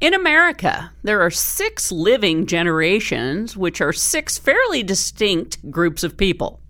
[0.00, 6.60] In America, there are six living generations, which are six fairly distinct groups of people.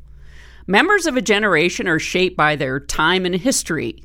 [0.67, 4.03] Members of a generation are shaped by their time and history.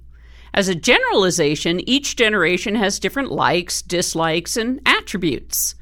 [0.54, 5.76] As a generalization, each generation has different likes, dislikes, and attributes.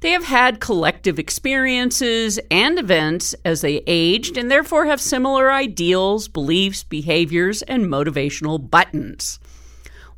[0.00, 6.26] They have had collective experiences and events as they aged and therefore have similar ideals,
[6.26, 9.38] beliefs, behaviors, and motivational buttons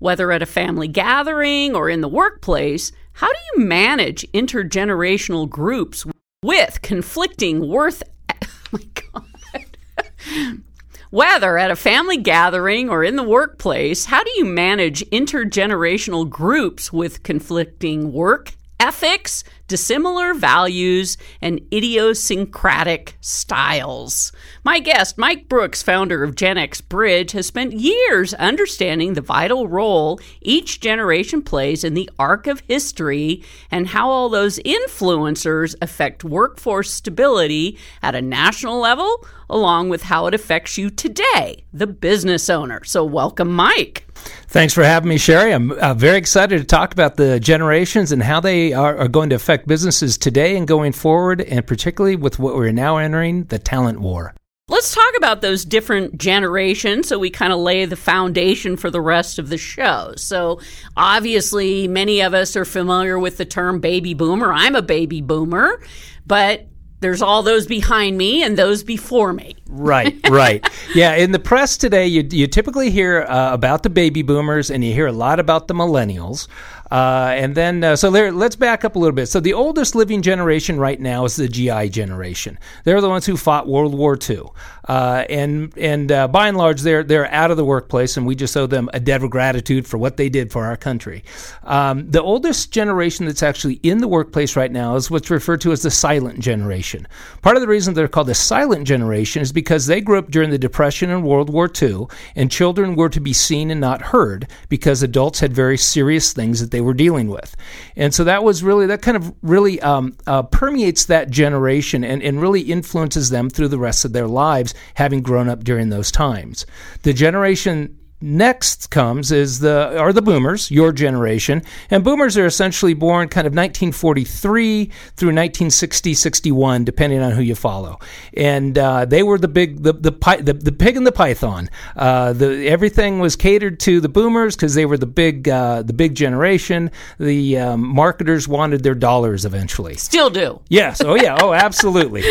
[0.03, 6.05] whether at a family gathering or in the workplace, how do you manage intergenerational groups
[6.43, 8.03] with conflicting worth?
[8.75, 10.63] Oh my God.
[11.11, 16.91] Whether at a family gathering or in the workplace, how do you manage intergenerational groups
[16.91, 24.31] with conflicting work ethics, dissimilar values, and idiosyncratic styles.
[24.65, 29.69] My guest, Mike Brooks, founder of Gen X Bridge, has spent years understanding the vital
[29.69, 36.23] role each generation plays in the arc of history and how all those influencers affect
[36.23, 42.51] workforce stability at a national level, along with how it affects you today, the business
[42.51, 42.85] owner.
[42.85, 44.07] So, welcome, Mike.
[44.49, 45.53] Thanks for having me, Sherry.
[45.53, 49.31] I'm uh, very excited to talk about the generations and how they are, are, going
[49.31, 53.59] to affect businesses today and going forward, and particularly with what we're now entering the
[53.59, 54.35] talent war.
[54.69, 59.01] Let's talk about those different generations so we kind of lay the foundation for the
[59.01, 60.15] rest of the show.
[60.17, 60.61] So,
[60.97, 64.53] obviously, many of us are familiar with the term baby boomer.
[64.53, 65.83] I'm a baby boomer,
[66.27, 66.69] but
[67.03, 69.57] there's all those behind me and those before me.
[69.67, 70.67] right, right.
[70.95, 74.85] Yeah, in the press today, you, you typically hear uh, about the baby boomers and
[74.85, 76.49] you hear a lot about the millennials.
[76.93, 79.27] Uh, and then, uh, so there, let's back up a little bit.
[79.27, 82.59] So the oldest living generation right now is the GI generation.
[82.85, 84.43] They're the ones who fought World War II,
[84.89, 88.35] uh, and and uh, by and large, they're they're out of the workplace, and we
[88.35, 91.23] just owe them a debt of gratitude for what they did for our country.
[91.63, 95.73] Um, the oldest generation that's actually in the workplace right now is what's referred to
[95.73, 97.07] as the silent generation.
[97.43, 100.51] Part of the reason they're called the silent generation is because they grew up during
[100.51, 104.49] the Depression and World War II, and children were to be seen and not heard
[104.69, 107.55] because adults had very serious things that they were dealing with.
[107.97, 112.23] And so that was really, that kind of really um, uh, permeates that generation and,
[112.23, 116.11] and really influences them through the rest of their lives, having grown up during those
[116.11, 116.67] times.
[117.03, 122.95] The generation Next comes is the are the boomers, your generation, and boomers are essentially
[122.95, 124.85] born kind of 1943
[125.17, 127.99] through 1960, 61, depending on who you follow.
[128.37, 131.69] And uh, they were the big the the, the, the pig and the python.
[131.97, 135.93] Uh, the everything was catered to the boomers because they were the big uh, the
[135.93, 136.93] big generation.
[137.19, 139.97] The um, marketers wanted their dollars eventually.
[139.97, 140.61] Still do.
[140.69, 141.03] Yes.
[141.03, 141.39] Oh yeah.
[141.41, 142.23] Oh absolutely.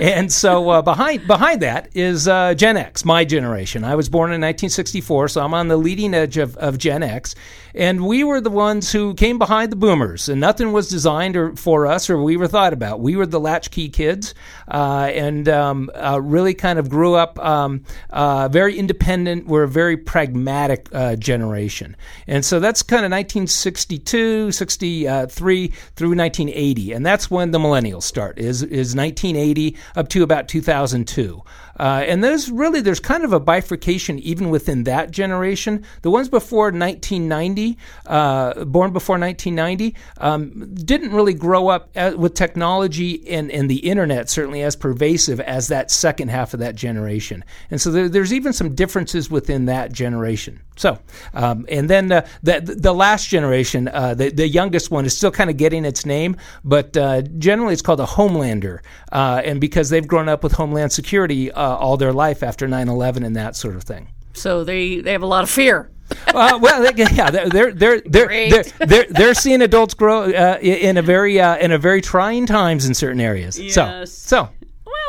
[0.00, 3.82] and so uh, behind behind that is uh, Gen X, my generation.
[3.82, 4.91] I was born in 1960.
[4.92, 7.34] 64, so I'm on the leading edge of, of Gen X.
[7.74, 11.56] And we were the ones who came behind the boomers, and nothing was designed or,
[11.56, 13.00] for us or we were thought about.
[13.00, 14.34] We were the latchkey kids
[14.68, 19.46] uh, and um, uh, really kind of grew up um, uh, very independent.
[19.46, 21.96] We're a very pragmatic uh, generation.
[22.26, 26.92] And so that's kind of 1962, 63 through 1980.
[26.92, 31.42] And that's when the millennials start, is, is 1980 up to about 2002.
[31.78, 35.84] Uh, and there's really there's kind of a bifurcation even within that generation.
[36.02, 42.34] The ones before 1990, uh, born before 1990, um, didn't really grow up as, with
[42.34, 47.44] technology and, and the internet certainly as pervasive as that second half of that generation.
[47.70, 50.60] And so there, there's even some differences within that generation.
[50.76, 50.98] So,
[51.34, 55.30] um, and then uh, the the last generation, uh, the the youngest one, is still
[55.30, 58.80] kind of getting its name, but uh, generally it's called a Homelander,
[59.12, 63.24] uh, and because they've grown up with Homeland Security uh, all their life after 9/11
[63.24, 64.08] and that sort of thing.
[64.32, 65.90] So they they have a lot of fear.
[66.28, 71.02] uh, well, yeah, they're they're they're they're, they're, they're, seeing adults grow uh, in a
[71.02, 73.58] very uh, in a very trying times in certain areas.
[73.58, 73.74] Yes.
[73.74, 74.48] So so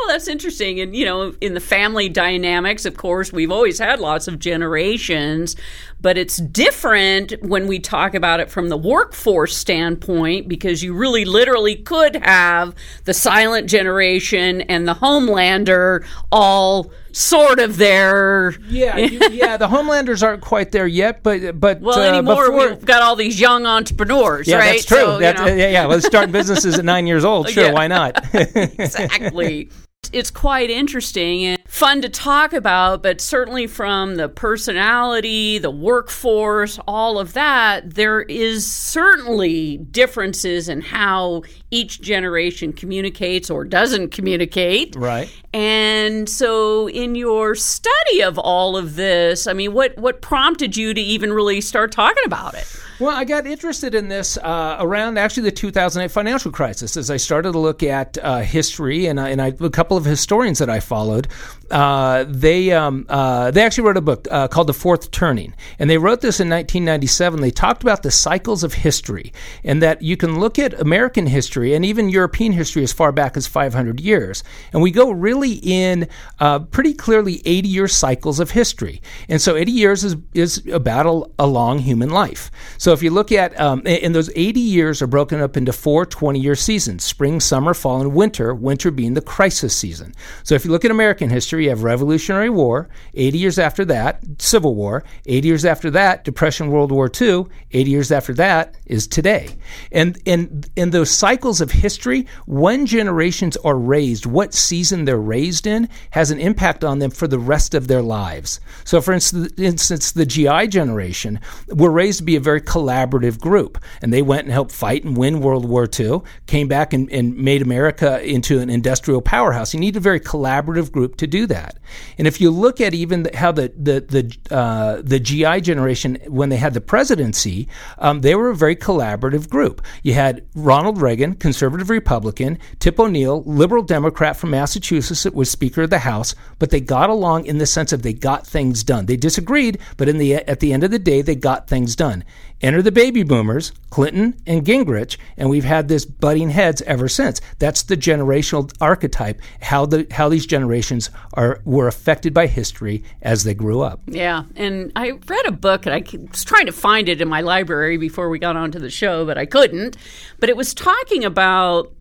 [0.04, 0.80] well, that's interesting.
[0.82, 5.56] And, you know, in the family dynamics, of course, we've always had lots of generations.
[6.04, 11.26] But it's different when we talk about it from the workforce standpoint because you really
[11.26, 18.52] literally could have the silent generation and the Homelander all sort of there.
[18.68, 19.56] Yeah, you, yeah.
[19.56, 23.16] The Homelanders aren't quite there yet, but but well, uh, anymore before, we've got all
[23.16, 24.74] these young entrepreneurs, yeah, right?
[24.74, 24.98] that's true.
[24.98, 25.46] So, you know.
[25.46, 25.86] yeah, yeah.
[25.86, 27.72] Well, starting businesses at nine years old, sure, Yeah.
[27.72, 28.22] why not?
[28.34, 29.70] exactly.
[30.12, 36.80] It's quite interesting and fun to talk about, but certainly from the personality, the workforce,
[36.88, 44.96] all of that, there is certainly differences in how each generation communicates or doesn't communicate.
[44.96, 45.30] right.
[45.54, 50.94] And so in your study of all of this, I mean, what what prompted you
[50.94, 52.68] to even really start talking about it?
[53.00, 57.18] Well, I got interested in this uh, around actually the 2008 financial crisis as I
[57.18, 60.70] started to look at uh, history, and I, and I, a couple of historians that
[60.70, 61.28] I followed,
[61.72, 65.90] uh, they um, uh, they actually wrote a book uh, called The Fourth Turning, and
[65.90, 67.42] they wrote this in 1997.
[67.42, 69.34] They talked about the cycles of history,
[69.64, 73.36] and that you can look at American history and even European history as far back
[73.38, 76.08] as 500 years, and we go really in
[76.40, 81.22] uh, pretty clearly 80 year cycles of history, and so 80 years is is a,
[81.40, 82.52] a long human life.
[82.78, 86.06] So if you look at, um, and those 80 years are broken up into four
[86.06, 90.14] 20 year seasons spring, summer, fall, and winter, winter being the crisis season.
[90.44, 94.24] So if you look at American history, you have Revolutionary War, 80 years after that,
[94.40, 99.08] Civil War, 80 years after that, Depression, World War II, 80 years after that is
[99.08, 99.50] today.
[99.92, 105.66] And in, in those cycles of history, when generations are raised, what season they're raised
[105.66, 108.60] in has an impact on them for the rest of their lives.
[108.84, 111.40] So, for instance, instance the GI generation
[111.70, 115.18] were raised to be a very collaborative group, and they went and helped fight and
[115.18, 119.74] win World War II, came back and, and made America into an industrial powerhouse.
[119.74, 121.78] You need a very collaborative group to do that.
[122.18, 126.50] And if you look at even how the the the, uh, the GI generation, when
[126.50, 127.68] they had the presidency,
[127.98, 129.82] um, they were a very collaborative group.
[130.04, 135.84] You had Ronald Reagan, conservative Republican, Tip O'Neill, liberal Democrat from Massachusetts, that was Speaker
[135.84, 139.06] of the House, but they got along in the sense of they got things done.
[139.06, 142.24] They disagreed, but in the at the end of the day, they got things done.
[142.64, 147.42] Enter the baby boomers, Clinton and Gingrich, and we've had this butting heads ever since.
[147.60, 153.44] That's the generational archetype, how the how these generations are were affected by history as
[153.44, 154.00] they grew up.
[154.08, 157.42] Yeah, and I read a book, and I was trying to find it in my
[157.42, 159.98] library before we got onto the show, but I couldn't.
[160.40, 161.92] But it was talking about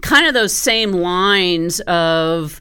[0.00, 2.60] kind of those same lines of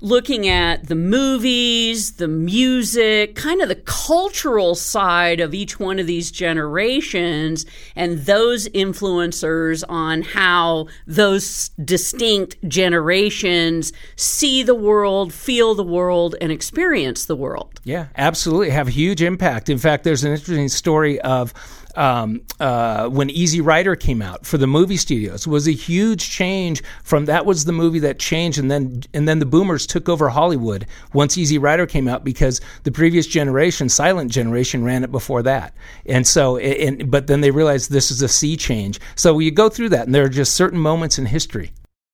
[0.00, 6.06] looking at the movies, the music, kind of the cultural side of each one of
[6.06, 15.84] these generations, and those influencers on how those distinct generations see the world, feel the
[15.84, 17.80] world, and experience the world.
[17.84, 18.70] Yeah, absolutely.
[18.70, 19.68] Have huge impact.
[19.68, 21.52] In fact, there's an interesting story of
[21.96, 26.82] um, uh, when Easy Rider came out for the movie studios was a huge change
[27.02, 30.28] from that was the movie that changed and then and then the boomers took over
[30.28, 35.42] Hollywood once Easy Rider came out because the previous generation silent generation ran it before
[35.42, 35.74] that.
[36.06, 39.00] And so and but then they realized this is a sea change.
[39.14, 41.72] So you go through that and there are just certain moments in history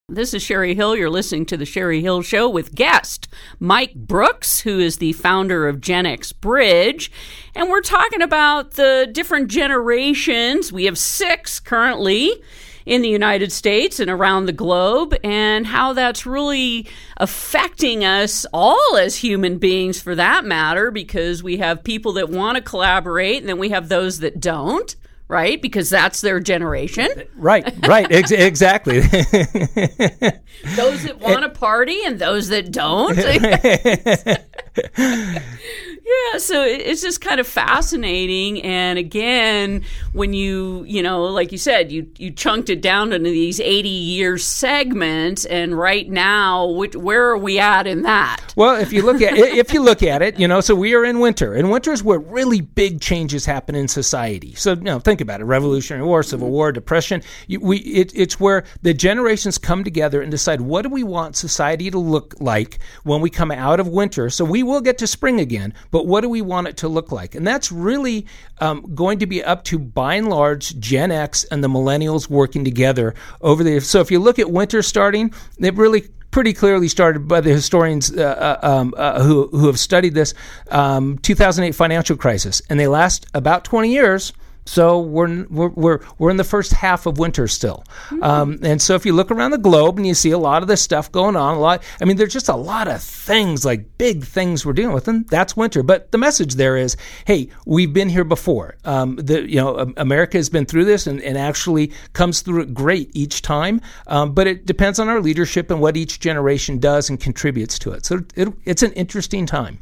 [0.09, 0.95] This is Sherry Hill.
[0.95, 3.27] You're listening to the Sherry Hill Show with guest
[3.59, 7.11] Mike Brooks, who is the founder of Gen X Bridge.
[7.57, 10.73] And we're talking about the different generations.
[10.73, 12.41] We have six currently
[12.85, 16.87] in the United States and around the globe, and how that's really
[17.17, 22.55] affecting us all as human beings for that matter, because we have people that want
[22.55, 24.95] to collaborate and then we have those that don't.
[25.29, 27.09] Right, because that's their generation.
[27.37, 33.17] right right ex- exactly those that want to party and those that don't.
[36.07, 38.63] yeah, so it's just kind of fascinating.
[38.63, 39.83] And again,
[40.13, 43.89] when you, you know, like you said, you you chunked it down into these eighty
[43.89, 48.41] year segments, and right now, which, where are we at in that?
[48.55, 51.05] Well, if you look at if you look at it, you know, so we are
[51.05, 54.55] in winter, and winter is where really big changes happen in society.
[54.55, 56.55] So, you know, think about it: Revolutionary War, Civil mm-hmm.
[56.55, 57.21] War, Depression.
[57.49, 61.35] You, we it, it's where the generations come together and decide what do we want
[61.35, 64.31] society to look like when we come out of winter.
[64.31, 67.11] So we will get to spring again, but what do we want it to look
[67.11, 67.35] like?
[67.35, 68.27] And that's really
[68.61, 72.67] um, going to be up to, by and large, Gen X and the millennials working
[72.67, 73.81] together over the.
[73.81, 78.15] So if you look at winter starting, it really pretty clearly started by the historians
[78.15, 80.35] uh, uh, um, uh, who, who have studied this
[80.71, 84.35] um, 2008 financial crisis and they last about 20 years
[84.67, 87.85] So we're, we're, we're, we're in the first half of winter still.
[88.09, 88.23] Mm-hmm.
[88.23, 90.69] Um, and so if you look around the globe and you see a lot of
[90.69, 93.97] this stuff going on, a lot, I mean, there's just a lot of things, like
[93.97, 95.83] big things we're dealing with, and that's winter.
[95.83, 96.97] But the message there is,
[97.27, 98.77] hey, we've been here before.
[98.85, 102.75] Um, the, you know, America has been through this and, and actually comes through it
[102.75, 103.81] great each time.
[104.09, 107.93] Um, but it depends on our leadership and what each generation does and contributes to
[107.93, 108.05] it.
[108.05, 109.79] So it, it's an interesting time.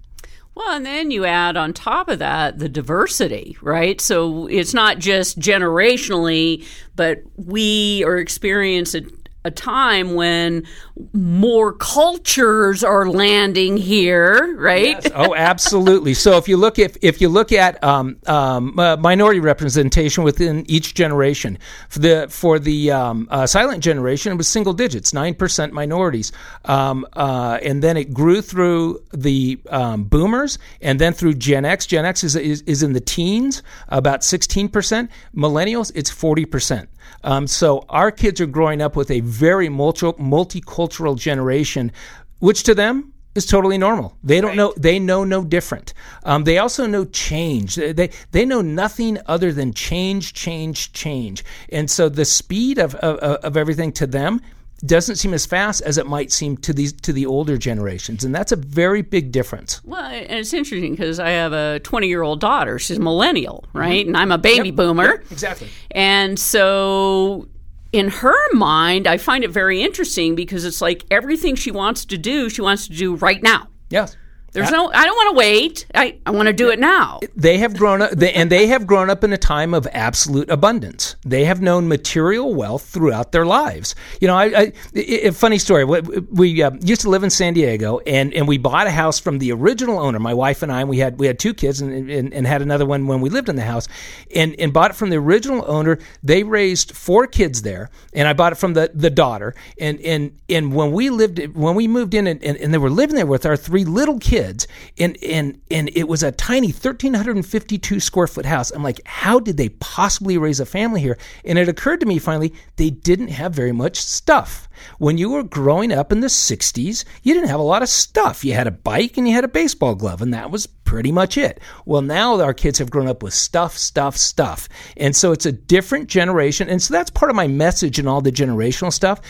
[0.54, 4.00] Well, and then you add on top of that the diversity, right?
[4.00, 9.10] So it's not just generationally, but we are experiencing
[9.44, 10.66] a time when
[11.12, 14.98] more cultures are landing here, right?
[15.02, 15.12] Yes.
[15.14, 16.14] Oh, absolutely.
[16.14, 20.64] so if you look if if you look at um, um, uh, minority representation within
[20.68, 21.58] each generation,
[21.90, 26.32] for the for the um, uh, silent generation, it was single digits, nine percent minorities,
[26.64, 31.84] um, uh, and then it grew through the um, boomers, and then through Gen X.
[31.86, 35.10] Gen X is is, is in the teens, about sixteen percent.
[35.36, 36.88] Millennials, it's forty percent.
[37.22, 41.92] Um, so our kids are growing up with a very multi- multicultural generation,
[42.38, 44.16] which to them is totally normal.
[44.22, 44.56] They don't right.
[44.56, 44.74] know.
[44.76, 45.92] They know no different.
[46.24, 47.74] Um, they also know change.
[47.74, 51.44] They they know nothing other than change, change, change.
[51.70, 54.40] And so the speed of of, of everything to them
[54.86, 58.34] doesn't seem as fast as it might seem to these to the older generations, and
[58.34, 59.82] that's a very big difference.
[59.84, 62.78] Well, and it's interesting because I have a 20 year old daughter.
[62.78, 64.00] She's a millennial, right?
[64.06, 64.08] Mm-hmm.
[64.08, 65.06] And I'm a baby yep, boomer.
[65.06, 65.68] Yep, exactly.
[65.90, 67.48] And so
[67.94, 72.18] in her mind, I find it very interesting because it's like everything she wants to
[72.18, 73.68] do, she wants to do right now.
[73.88, 74.16] Yes.
[74.54, 74.88] There's no.
[74.94, 75.86] I don't want to wait.
[75.96, 77.18] I, I want to do it now.
[77.34, 80.48] They have grown up, they, and they have grown up in a time of absolute
[80.48, 81.16] abundance.
[81.26, 83.96] They have known material wealth throughout their lives.
[84.20, 85.84] You know, I, I funny story.
[85.84, 89.18] We, we uh, used to live in San Diego, and, and we bought a house
[89.18, 90.20] from the original owner.
[90.20, 90.82] My wife and I.
[90.82, 93.30] And we had we had two kids, and, and, and had another one when we
[93.30, 93.88] lived in the house,
[94.36, 95.98] and and bought it from the original owner.
[96.22, 99.56] They raised four kids there, and I bought it from the, the daughter.
[99.80, 102.88] And and and when we lived when we moved in, and, and, and they were
[102.88, 104.66] living there with our three little kids kids,
[104.98, 108.70] and and and it was a tiny 1,352 square foot house.
[108.70, 111.18] I'm like, how did they possibly raise a family here?
[111.44, 114.68] And it occurred to me finally, they didn't have very much stuff.
[114.98, 118.44] When you were growing up in the 60s, you didn't have a lot of stuff.
[118.44, 121.38] You had a bike and you had a baseball glove, and that was pretty much
[121.38, 121.60] it.
[121.86, 124.68] Well, now our kids have grown up with stuff, stuff, stuff.
[124.96, 126.68] And so it's a different generation.
[126.68, 129.20] And so that's part of my message in all the generational stuff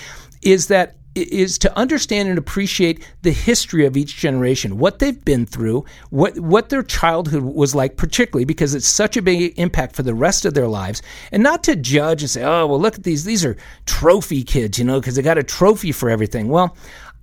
[0.43, 5.47] is that is to understand and appreciate the history of each generation, what they've been
[5.47, 10.03] through, what what their childhood was like, particularly because it's such a big impact for
[10.03, 11.03] the rest of their lives,
[11.33, 13.57] and not to judge and say, "Oh, well, look at these; these are
[13.87, 16.49] trophy kids," you know, because they got a trophy for everything.
[16.49, 16.77] Well,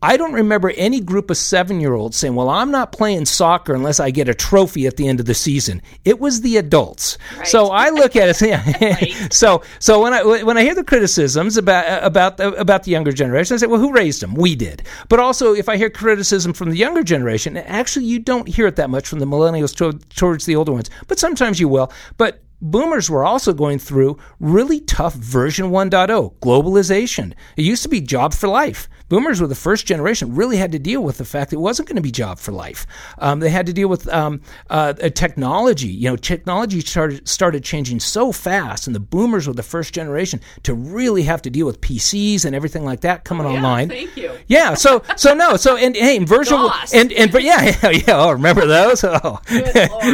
[0.03, 3.73] I don't remember any group of seven year olds saying, Well, I'm not playing soccer
[3.73, 5.81] unless I get a trophy at the end of the season.
[6.03, 7.17] It was the adults.
[7.37, 7.47] Right.
[7.47, 8.41] So I look at it.
[8.41, 8.63] Yeah.
[8.81, 9.31] right.
[9.31, 13.11] So so when I when I hear the criticisms about about the, about the younger
[13.11, 14.33] generation, I say, Well, who raised them?
[14.33, 14.83] We did.
[15.09, 18.77] But also, if I hear criticism from the younger generation, actually, you don't hear it
[18.77, 20.89] that much from the millennials to, towards the older ones.
[21.07, 21.91] But sometimes you will.
[22.17, 27.33] But boomers were also going through really tough version 1.0 globalization.
[27.57, 28.87] It used to be job for life.
[29.11, 31.97] Boomers were the first generation really had to deal with the fact it wasn't going
[31.97, 32.87] to be job for life.
[33.17, 34.39] Um, they had to deal with um,
[34.69, 35.89] uh, technology.
[35.89, 40.39] You know, technology started started changing so fast, and the boomers were the first generation
[40.63, 43.89] to really have to deal with PCs and everything like that coming oh, yeah, online.
[43.89, 44.31] Thank you.
[44.47, 44.75] Yeah.
[44.75, 45.57] So so no.
[45.57, 46.93] So and hey, DOS.
[46.93, 48.03] and and yeah yeah yeah.
[48.07, 49.03] Oh, remember those?
[49.23, 49.41] Oh,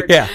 [0.10, 0.28] yeah.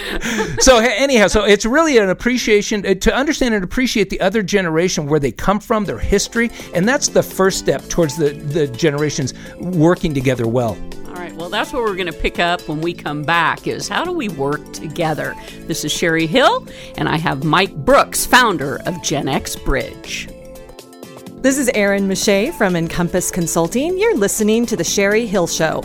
[0.59, 5.05] So anyhow, so it's really an appreciation uh, to understand and appreciate the other generation
[5.05, 9.33] where they come from, their history, and that's the first step towards the the generations
[9.59, 10.77] working together well.
[11.07, 11.33] All right.
[11.35, 14.11] Well, that's what we're going to pick up when we come back is how do
[14.11, 15.35] we work together?
[15.67, 16.65] This is Sherry Hill
[16.97, 20.27] and I have Mike Brooks, founder of Gen X Bridge.
[21.43, 23.97] This is Erin Mache from Encompass Consulting.
[23.97, 25.83] You're listening to the Sherry Hill Show.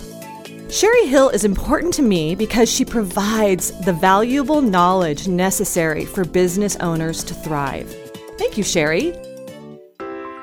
[0.70, 6.76] Sherry Hill is important to me because she provides the valuable knowledge necessary for business
[6.76, 7.92] owners to thrive.
[8.38, 9.14] Thank you, Sherry.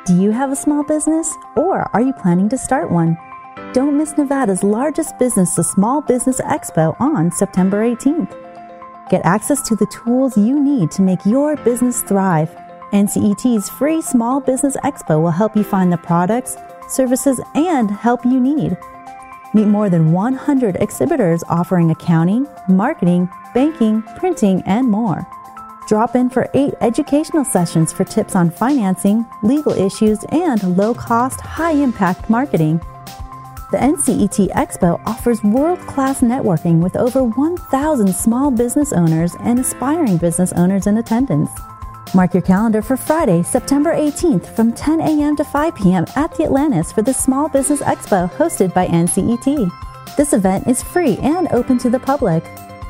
[0.05, 3.17] Do you have a small business or are you planning to start one?
[3.73, 8.29] Don't miss Nevada's largest business, the Small Business Expo, on September 18th.
[9.09, 12.55] Get access to the tools you need to make your business thrive.
[12.93, 16.55] NCET's free Small Business Expo will help you find the products,
[16.87, 18.77] services, and help you need.
[19.55, 25.25] Meet more than 100 exhibitors offering accounting, marketing, banking, printing, and more.
[25.87, 31.39] Drop in for eight educational sessions for tips on financing, legal issues, and low cost,
[31.41, 32.79] high impact marketing.
[33.71, 40.17] The NCET Expo offers world class networking with over 1,000 small business owners and aspiring
[40.17, 41.51] business owners in attendance.
[42.15, 45.35] Mark your calendar for Friday, September 18th from 10 a.m.
[45.35, 46.05] to 5 p.m.
[46.15, 49.69] at the Atlantis for the Small Business Expo hosted by NCET.
[50.15, 52.43] This event is free and open to the public.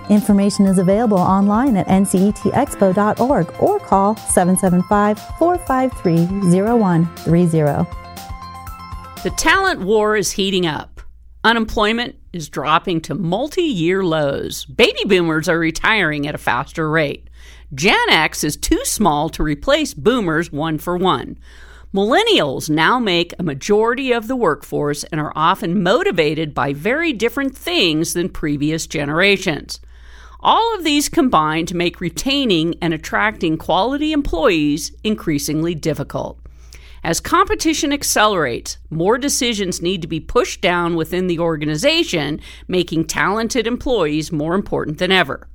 [0.09, 7.89] Information is available online at ncetexpo.org or call 775 453 0130.
[9.23, 11.01] The talent war is heating up.
[11.43, 14.65] Unemployment is dropping to multi year lows.
[14.65, 17.27] Baby boomers are retiring at a faster rate.
[17.73, 21.39] Gen X is too small to replace boomers one for one.
[21.95, 27.57] Millennials now make a majority of the workforce and are often motivated by very different
[27.57, 29.79] things than previous generations.
[30.39, 36.39] All of these combine to make retaining and attracting quality employees increasingly difficult.
[37.03, 43.67] As competition accelerates, more decisions need to be pushed down within the organization, making talented
[43.67, 45.47] employees more important than ever.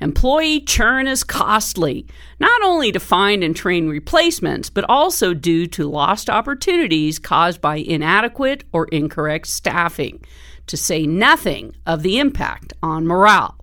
[0.00, 2.06] Employee churn is costly,
[2.38, 7.76] not only to find and train replacements, but also due to lost opportunities caused by
[7.76, 10.24] inadequate or incorrect staffing,
[10.66, 13.57] to say nothing of the impact on morale.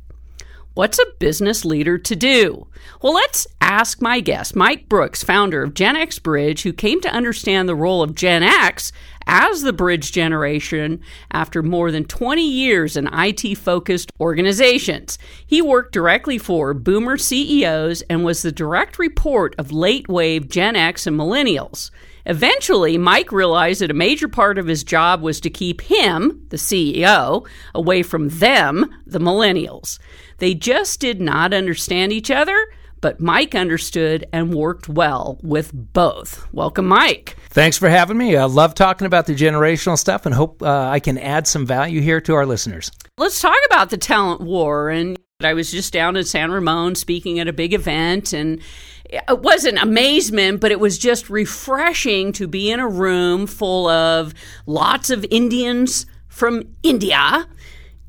[0.75, 2.67] What's a business leader to do?
[3.01, 7.13] Well, let's ask my guest, Mike Brooks, founder of Gen X Bridge, who came to
[7.13, 8.91] understand the role of Gen X
[9.25, 10.99] as the bridge generation
[11.31, 15.17] after more than 20 years in IT focused organizations.
[15.47, 20.75] He worked directly for boomer CEOs and was the direct report of late wave Gen
[20.75, 21.89] X and millennials.
[22.25, 26.57] Eventually, Mike realized that a major part of his job was to keep him, the
[26.57, 29.99] CEO, away from them, the millennials.
[30.37, 32.67] They just did not understand each other,
[33.01, 36.51] but Mike understood and worked well with both.
[36.51, 37.35] Welcome, Mike.
[37.49, 38.35] Thanks for having me.
[38.35, 42.01] I love talking about the generational stuff and hope uh, I can add some value
[42.01, 42.91] here to our listeners.
[43.17, 44.89] Let's talk about the talent war.
[44.89, 48.61] And I was just down in San Ramon speaking at a big event, and
[49.09, 54.33] it wasn't amazement, but it was just refreshing to be in a room full of
[54.65, 57.47] lots of Indians from India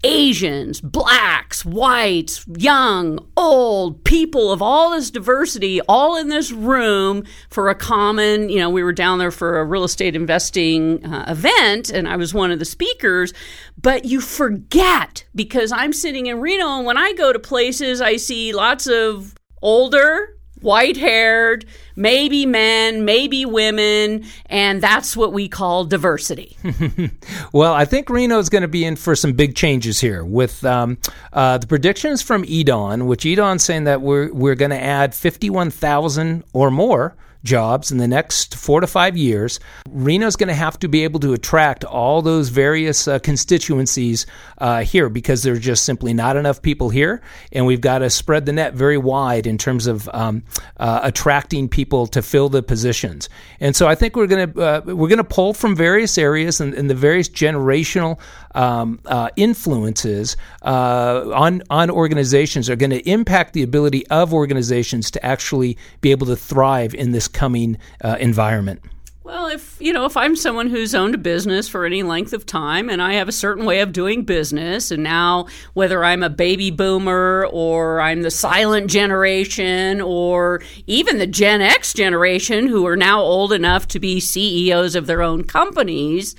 [0.04, 7.68] Asians, blacks, whites, young, old, people of all this diversity, all in this room for
[7.68, 11.90] a common, you know, we were down there for a real estate investing uh, event
[11.90, 13.32] and I was one of the speakers,
[13.80, 18.16] but you forget because I'm sitting in Reno and when I go to places, I
[18.16, 25.84] see lots of older, white haired, maybe men, maybe women, and that's what we call
[25.84, 26.56] diversity.
[27.52, 30.64] well, I think Reno is going to be in for some big changes here with
[30.64, 30.99] um,
[31.32, 36.45] uh, the predictions from EDAWN, which EDAWN's saying that we're, we're going to add 51,000
[36.52, 40.88] or more jobs in the next four to five years, Reno's going to have to
[40.88, 44.26] be able to attract all those various uh, constituencies
[44.58, 47.22] uh, here because there's just simply not enough people here,
[47.52, 50.42] and we've got to spread the net very wide in terms of um,
[50.78, 53.28] uh, attracting people to fill the positions.
[53.60, 56.60] And so I think we're going to uh, we're going to pull from various areas
[56.60, 58.18] and, and the various generational
[58.56, 65.10] um, uh, influences uh, on on organizations are going to impact the ability of organizations
[65.12, 68.80] to actually be able to thrive in this coming uh, environment?
[69.26, 72.47] Well, if you know, if I'm someone who's owned a business for any length of
[72.47, 76.30] time and I have a certain way of doing business, and now whether I'm a
[76.30, 82.97] baby boomer or I'm the silent generation or even the Gen X generation who are
[82.97, 86.36] now old enough to be CEOs of their own companies,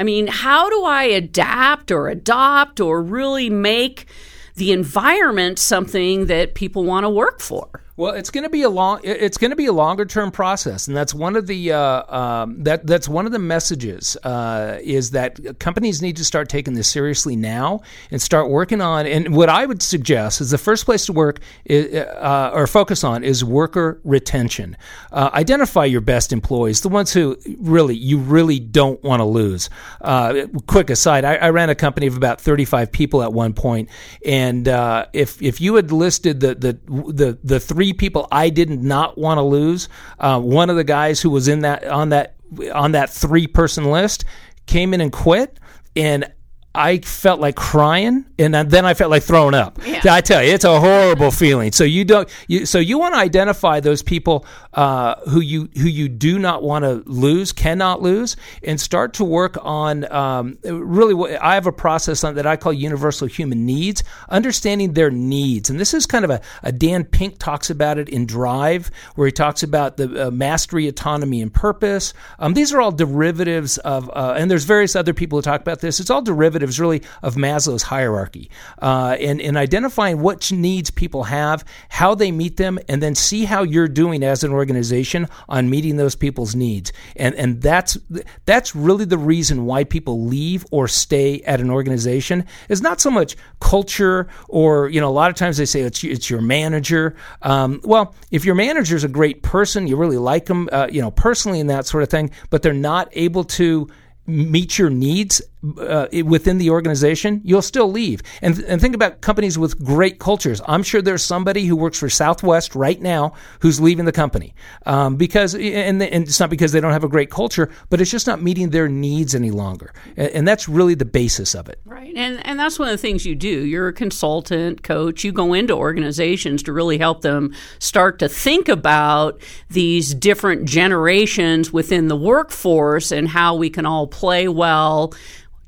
[0.00, 4.06] I mean, how do I adapt or adopt or really make
[4.54, 7.68] the environment something that people want to work for?
[8.00, 9.00] Well, it's going to be a long.
[9.02, 12.62] It's going to be a longer term process, and that's one of the uh, um,
[12.62, 16.88] that that's one of the messages uh, is that companies need to start taking this
[16.88, 19.04] seriously now and start working on.
[19.04, 23.04] And what I would suggest is the first place to work is, uh, or focus
[23.04, 24.78] on is worker retention.
[25.12, 29.68] Uh, identify your best employees, the ones who really you really don't want to lose.
[30.00, 33.52] Uh, quick aside: I, I, ran a company of about thirty five people at one
[33.52, 33.90] point,
[34.24, 36.78] and uh, if if you had listed the the
[37.12, 39.88] the the three three people I did not want to lose.
[40.18, 42.36] Uh, one of the guys who was in that on that
[42.72, 44.24] on that three person list
[44.66, 45.58] came in and quit,
[45.96, 46.32] and
[46.72, 49.78] I felt like crying, and then I felt like throwing up.
[49.84, 50.00] Yeah.
[50.08, 51.72] I tell you, it's a horrible feeling.
[51.72, 52.28] So you don't.
[52.46, 56.62] You, so you want to identify those people uh, who you who you do not
[56.62, 61.36] want to lose, cannot lose, and start to work on um, really.
[61.36, 65.80] I have a process on that I call universal human needs, understanding their needs, and
[65.80, 69.32] this is kind of a, a Dan Pink talks about it in Drive, where he
[69.32, 72.14] talks about the uh, mastery, autonomy, and purpose.
[72.38, 75.80] Um, these are all derivatives of, uh, and there's various other people who talk about
[75.80, 75.98] this.
[75.98, 81.64] It's all derivatives, really, of Maslow's hierarchy, uh, and and identifying what needs people have,
[81.88, 85.96] how they meet them, and then see how you're doing as an organization on meeting
[85.96, 86.92] those people's needs.
[87.16, 87.96] And and that's
[88.44, 93.10] that's really the reason why people leave or stay at an organization is not so
[93.10, 97.16] much culture or you know a lot of times they say it's it's your manager.
[97.42, 101.00] Um, well, if your manager is a great person, you really like them, uh, you
[101.00, 103.88] know, personally and that sort of thing, but they're not able to
[104.26, 105.42] meet your needs
[105.78, 108.22] uh, within the organization, you'll still leave.
[108.40, 110.62] And, and think about companies with great cultures.
[110.66, 114.54] I'm sure there's somebody who works for Southwest right now who's leaving the company
[114.86, 118.10] um, because, and, and, it's not because they don't have a great culture, but it's
[118.10, 119.92] just not meeting their needs any longer.
[120.16, 121.80] And, and that's really the basis of it.
[121.84, 122.14] Right.
[122.16, 123.64] And, and that's one of the things you do.
[123.66, 125.24] You're a consultant, coach.
[125.24, 131.72] You go into organizations to really help them start to think about these different generations
[131.72, 135.12] within the workforce and how we can all play well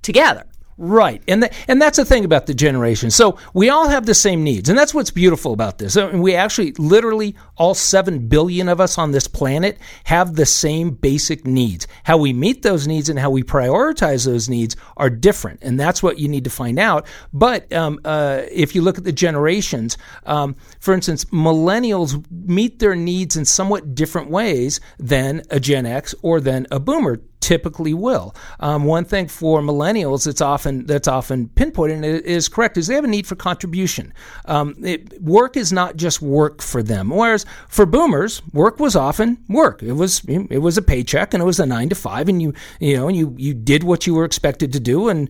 [0.03, 0.45] together.
[0.79, 3.11] Right, and the, and that's the thing about the generation.
[3.11, 5.99] So we all have the same needs, and that's what's beautiful about this.
[5.99, 10.47] I mean, we actually, literally, all seven billion of us on this planet have the
[10.47, 11.87] same basic needs.
[12.05, 16.03] How we meet those needs and how we prioritize those needs are different, and that's
[16.03, 17.07] what you need to find out.
[17.35, 22.97] But um, uh, if you look at the generations, um, for instance, millennials meet their
[22.97, 28.35] needs in somewhat different ways than a Gen X or than a Boomer typically will.
[28.61, 33.05] Um, one thing for millennials that's often that's often pinpointed is correct is they have
[33.05, 34.15] a need for contribution.
[34.47, 39.39] Um, it, work is not just work for them, whereas for boomers, work was often
[39.49, 39.83] work.
[39.83, 42.55] It was it was a paycheck and it was a nine to five, and you
[42.81, 45.29] you know and you you did what you were expected to do, and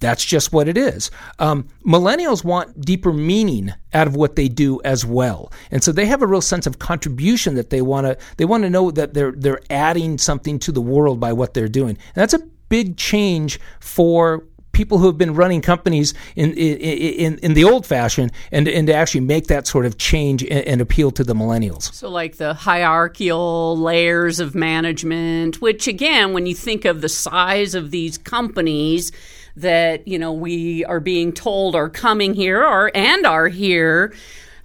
[0.00, 1.10] that's just what it is.
[1.38, 5.52] Um, millennials want deeper meaning out of what they do as well.
[5.70, 8.64] And so they have a real sense of contribution that they want to they want
[8.64, 11.90] to know that they're they're adding something to the world by what they're doing.
[11.90, 14.44] And that's a big change for
[14.74, 18.94] people who have been running companies in in, in, the old fashion and, and to
[18.94, 21.94] actually make that sort of change and, and, appeal to the millennials.
[21.94, 27.74] So, like the hierarchical layers of management, which again, when you think of the size
[27.74, 29.12] of these companies,
[29.56, 34.12] that you know we are being told are coming here or and are here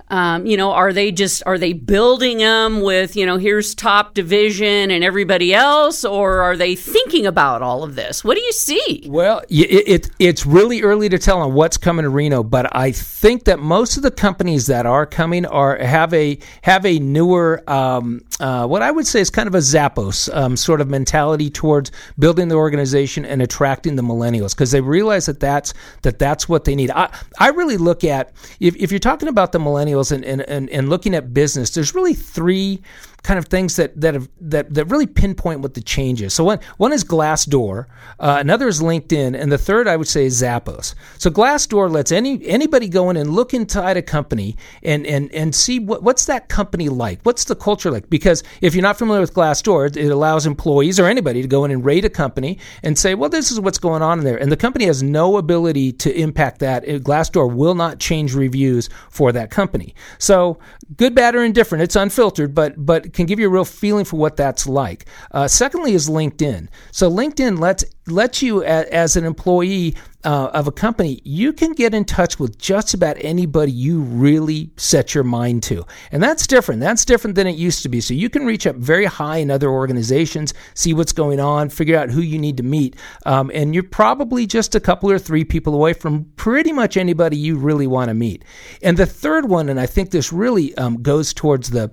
[0.10, 4.16] um, you know, are they just are they building them with you know here's top
[4.16, 8.24] division and everybody else, or are they thinking about all of this?
[8.24, 9.06] What do you see?
[9.08, 12.92] Well, it, it it's really early to tell on what's coming to Reno, but I
[12.92, 17.64] think that most of the companies that are coming are have a have a newer
[17.68, 21.50] um, uh, what I would say is kind of a Zappos um, sort of mentality
[21.50, 26.50] towards building the organization and attracting the millennials because they realize that that's that that's
[26.50, 26.90] what they need.
[26.90, 30.42] I I really look at if if you're talking about the millennials millennials and, and,
[30.42, 32.82] and, and looking at business, there's really three
[33.24, 36.34] kind of things that that have, that that really pinpoint what the change is.
[36.34, 37.86] So one one is Glassdoor,
[38.20, 40.96] uh, another is LinkedIn, and the third I would say is Zappos.
[41.18, 45.54] So Glassdoor lets any anybody go in and look inside a company and and and
[45.54, 48.10] see what, what's that company like, what's the culture like.
[48.10, 51.72] Because if you're not familiar with Glassdoor, it allows employees or anybody to go in
[51.72, 54.52] and rate a company and say, well, this is what's going on in there, and
[54.52, 56.86] the company has no ability to impact that.
[56.86, 59.94] Glassdoor will not change reviews for that company.
[60.18, 60.60] So
[60.98, 64.18] good, bad, or indifferent, it's unfiltered, but but can give you a real feeling for
[64.18, 65.06] what that's like.
[65.32, 66.68] Uh, secondly, is LinkedIn.
[66.92, 71.94] So LinkedIn lets lets you as an employee uh, of a company, you can get
[71.94, 75.86] in touch with just about anybody you really set your mind to.
[76.12, 76.82] And that's different.
[76.82, 78.02] That's different than it used to be.
[78.02, 81.98] So you can reach up very high in other organizations, see what's going on, figure
[81.98, 82.98] out who you need to meet.
[83.26, 87.38] Um, and you're probably just a couple or three people away from pretty much anybody
[87.38, 88.44] you really want to meet.
[88.82, 91.92] And the third one, and I think this really um, goes towards the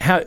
[0.00, 0.24] how,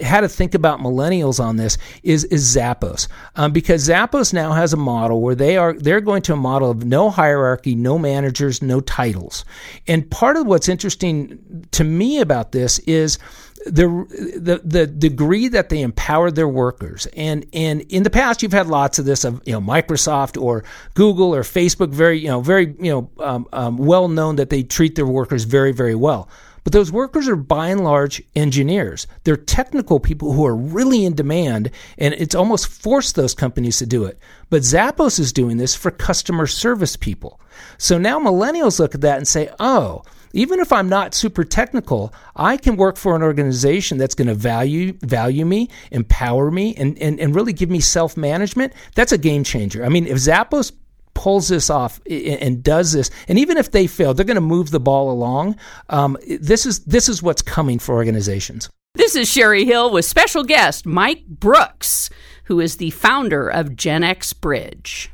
[0.00, 3.08] how to think about millennials on this, is, is Zappos.
[3.34, 6.70] Um, because Zappos now has a model where they are they're going to a model
[6.70, 9.44] of no hierarchy, no managers, no titles.
[9.86, 13.18] And part of what's interesting to me about this is
[13.64, 13.86] the,
[14.36, 18.68] the the degree that they empower their workers and and in the past you've had
[18.68, 20.62] lots of this of you know Microsoft or
[20.94, 24.62] Google or Facebook very you know very you know um, um, well known that they
[24.62, 26.28] treat their workers very very well
[26.66, 29.06] but those workers are by and large engineers.
[29.22, 33.86] They're technical people who are really in demand, and it's almost forced those companies to
[33.86, 34.18] do it.
[34.50, 37.40] But Zappos is doing this for customer service people.
[37.78, 40.02] So now millennials look at that and say, oh,
[40.32, 44.34] even if I'm not super technical, I can work for an organization that's going to
[44.34, 48.72] value value me, empower me, and, and, and really give me self management.
[48.96, 49.84] That's a game changer.
[49.84, 50.72] I mean, if Zappos
[51.16, 54.70] pulls this off and does this, and even if they fail, they're going to move
[54.70, 55.56] the ball along.
[55.88, 58.68] Um, this is this is what's coming for organizations.
[58.94, 62.10] This is Sherry Hill with special guest Mike Brooks,
[62.44, 65.10] who is the founder of Gen X Bridge.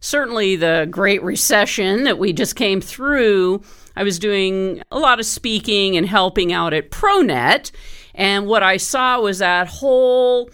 [0.00, 3.62] Certainly, the Great Recession that we just came through,
[3.94, 7.70] I was doing a lot of speaking and helping out at ProNet.
[8.14, 10.50] And what I saw was that whole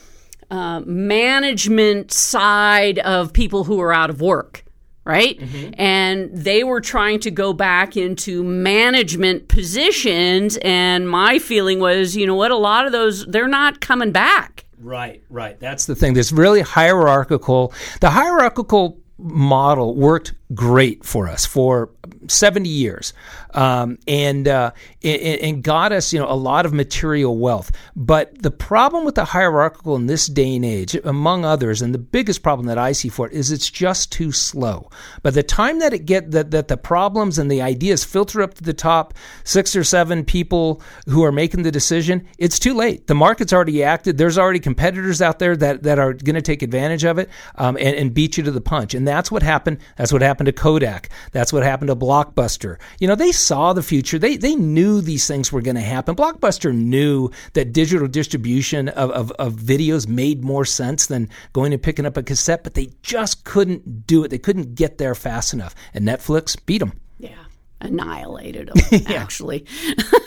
[0.50, 4.62] uh, management side of people who are out of work
[5.05, 5.38] right?
[5.38, 5.75] Mm-hmm.
[5.79, 10.59] And they were trying to go back into management positions.
[10.62, 14.65] And my feeling was, you know what, a lot of those, they're not coming back.
[14.79, 15.59] Right, right.
[15.61, 16.15] That's the thing.
[16.15, 21.91] This really hierarchical, the hierarchical model worked great for us for
[22.29, 23.12] 70 years.
[23.55, 24.71] Um, and, uh,
[25.03, 27.71] and, got us you know a lot of material wealth.
[27.95, 31.99] But the problem with the hierarchical in this day and age among others and the
[31.99, 34.88] biggest problem that I see for it is it's just too slow.
[35.23, 38.55] By the time that it get that, that the problems and the ideas filter up
[38.55, 39.12] to the top
[39.45, 43.07] six or seven people who are making the decision it's too late.
[43.07, 44.19] The market's already acted.
[44.19, 47.77] There's already competitors out there that, that are going to take advantage of it um,
[47.77, 48.95] and, and beat you to the punch.
[48.95, 49.79] And that's what happened.
[49.97, 51.09] That's what happened happened to Kodak.
[51.31, 52.78] That's what happened to Blockbuster.
[52.98, 54.18] You know, they saw the future.
[54.18, 56.16] They they knew these things were going to happen.
[56.16, 61.83] Blockbuster knew that digital distribution of, of, of videos made more sense than going and
[61.83, 64.28] picking up a cassette, but they just couldn't do it.
[64.28, 65.74] They couldn't get there fast enough.
[65.94, 66.92] And Netflix beat them.
[67.18, 67.44] Yeah,
[67.81, 69.64] annihilated them, actually.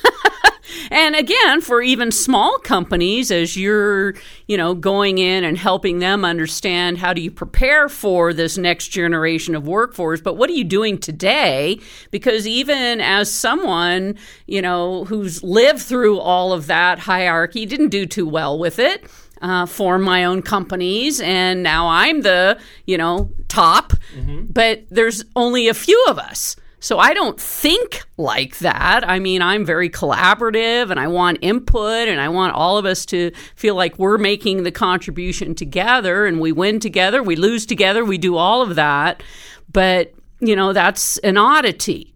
[0.91, 4.15] And again, for even small companies, as you're,
[4.47, 8.89] you know, going in and helping them understand how do you prepare for this next
[8.89, 11.79] generation of workforce, but what are you doing today?
[12.11, 18.05] Because even as someone, you know, who's lived through all of that hierarchy, didn't do
[18.05, 19.05] too well with it.
[19.41, 23.91] Uh, form my own companies, and now I'm the you know top.
[24.15, 24.45] Mm-hmm.
[24.45, 26.55] But there's only a few of us.
[26.85, 29.09] So I don't think like that.
[29.09, 33.07] I mean, I'm very collaborative and I want input and I want all of us
[33.07, 38.05] to feel like we're making the contribution together and we win together, we lose together,
[38.05, 39.23] we do all of that.
[39.73, 42.13] But, you know, that's an oddity.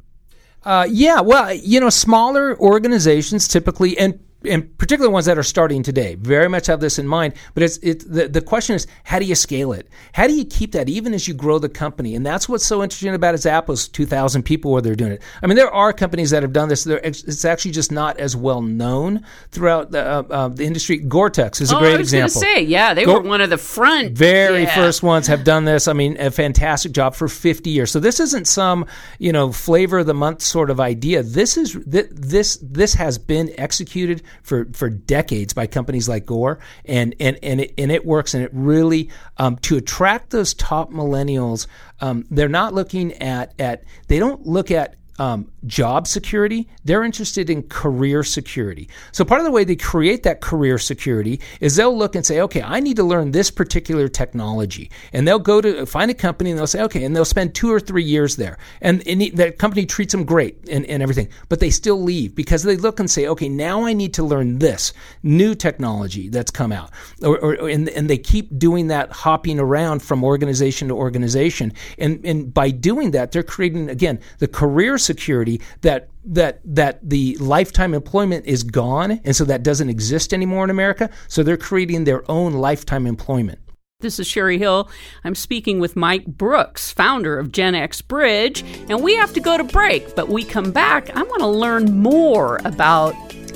[0.63, 5.83] Uh, yeah, well, you know, smaller organizations typically, and and particularly ones that are starting
[5.83, 7.33] today, very much have this in mind.
[7.53, 9.87] But it's it the, the question is how do you scale it?
[10.13, 12.15] How do you keep that even as you grow the company?
[12.15, 15.21] And that's what's so interesting about Zappos, two thousand people where they're doing it.
[15.43, 16.87] I mean, there are companies that have done this.
[16.87, 20.97] It's actually just not as well known throughout the, uh, uh, the industry.
[20.97, 22.41] Gore-Tex is a oh, great I was example.
[22.41, 24.75] Say, yeah, they Gore- were one of the front, very yeah.
[24.75, 25.87] first ones have done this.
[25.87, 27.91] I mean, a fantastic job for fifty years.
[27.91, 28.85] So this isn't some
[29.17, 31.23] you know flavor of the month sort of idea.
[31.23, 37.15] This is this this has been executed for for decades by companies like Gore, and
[37.19, 41.67] and and it, and it works, and it really um, to attract those top millennials.
[42.01, 47.49] Um, they're not looking at at they don't look at um, job security, they're interested
[47.49, 48.89] in career security.
[49.11, 52.39] So part of the way they create that career security is they'll look and say,
[52.39, 54.89] okay, I need to learn this particular technology.
[55.11, 57.69] And they'll go to find a company and they'll say, okay, and they'll spend two
[57.71, 58.57] or three years there.
[58.81, 62.63] And, and that company treats them great and, and everything, but they still leave because
[62.63, 66.71] they look and say, okay, now I need to learn this new technology that's come
[66.71, 66.91] out.
[67.21, 71.73] Or, or and, and they keep doing that hopping around from organization to organization.
[71.97, 77.35] And, and by doing that, they're creating, again, the career security that that that the
[77.37, 82.03] lifetime employment is gone and so that doesn't exist anymore in America so they're creating
[82.03, 83.59] their own lifetime employment
[84.01, 84.89] this is Sherry Hill.
[85.25, 89.57] I'm speaking with Mike Brooks, founder of Gen X Bridge, and we have to go
[89.57, 90.15] to break.
[90.15, 93.13] But we come back, I want to learn more about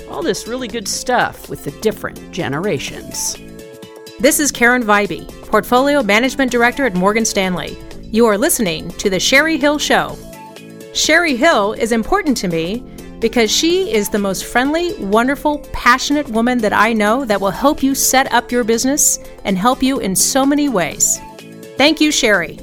[0.10, 3.38] all this really good stuff with the different generations.
[4.20, 7.78] This is Karen Vibey, Portfolio Management Director at Morgan Stanley.
[8.12, 10.18] You are listening to The Sherry Hill Show.
[10.94, 12.84] Sherry Hill is important to me
[13.20, 17.82] because she is the most friendly, wonderful, passionate woman that I know that will help
[17.82, 21.18] you set up your business and help you in so many ways.
[21.78, 22.60] Thank you, Sherry.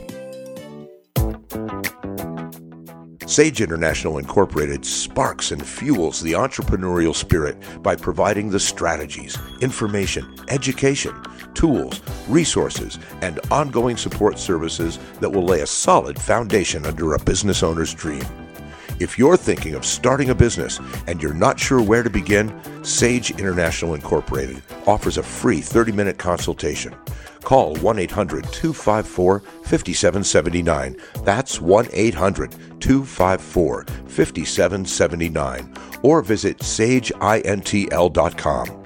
[3.30, 11.14] Sage International Incorporated sparks and fuels the entrepreneurial spirit by providing the strategies, information, education,
[11.54, 17.62] tools, resources, and ongoing support services that will lay a solid foundation under a business
[17.62, 18.24] owner's dream.
[18.98, 23.30] If you're thinking of starting a business and you're not sure where to begin, Sage
[23.30, 26.96] International Incorporated offers a free 30 minute consultation.
[27.42, 30.96] Call 1 800 254 5779.
[31.24, 35.74] That's 1 800 254 5779.
[36.02, 38.80] Or visit sageintl.com.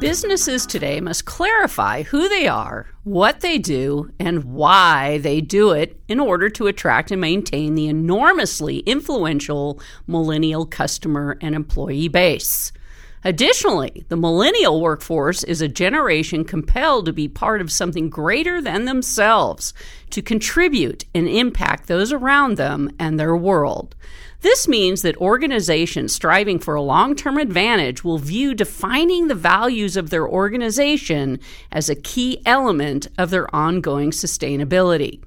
[0.00, 5.98] Businesses today must clarify who they are, what they do, and why they do it
[6.08, 12.72] in order to attract and maintain the enormously influential millennial customer and employee base.
[13.26, 18.84] Additionally, the millennial workforce is a generation compelled to be part of something greater than
[18.84, 19.72] themselves,
[20.10, 23.96] to contribute and impact those around them and their world.
[24.42, 29.96] This means that organizations striving for a long term advantage will view defining the values
[29.96, 31.40] of their organization
[31.72, 35.22] as a key element of their ongoing sustainability.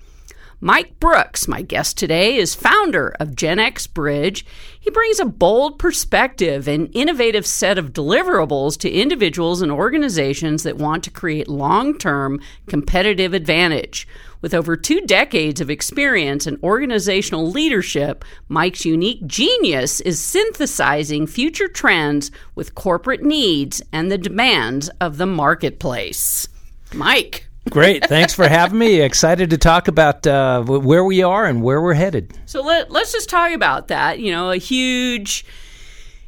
[0.60, 4.44] Mike Brooks, my guest today, is founder of Gen X Bridge.
[4.80, 10.78] He brings a bold perspective and innovative set of deliverables to individuals and organizations that
[10.78, 14.08] want to create long term competitive advantage.
[14.42, 21.68] With over two decades of experience in organizational leadership, Mike's unique genius is synthesizing future
[21.68, 26.48] trends with corporate needs and the demands of the marketplace.
[26.96, 27.47] Mike.
[27.70, 28.06] Great.
[28.06, 29.02] Thanks for having me.
[29.02, 32.38] Excited to talk about uh, where we are and where we're headed.
[32.46, 34.20] So let, let's just talk about that.
[34.20, 35.46] You know, a huge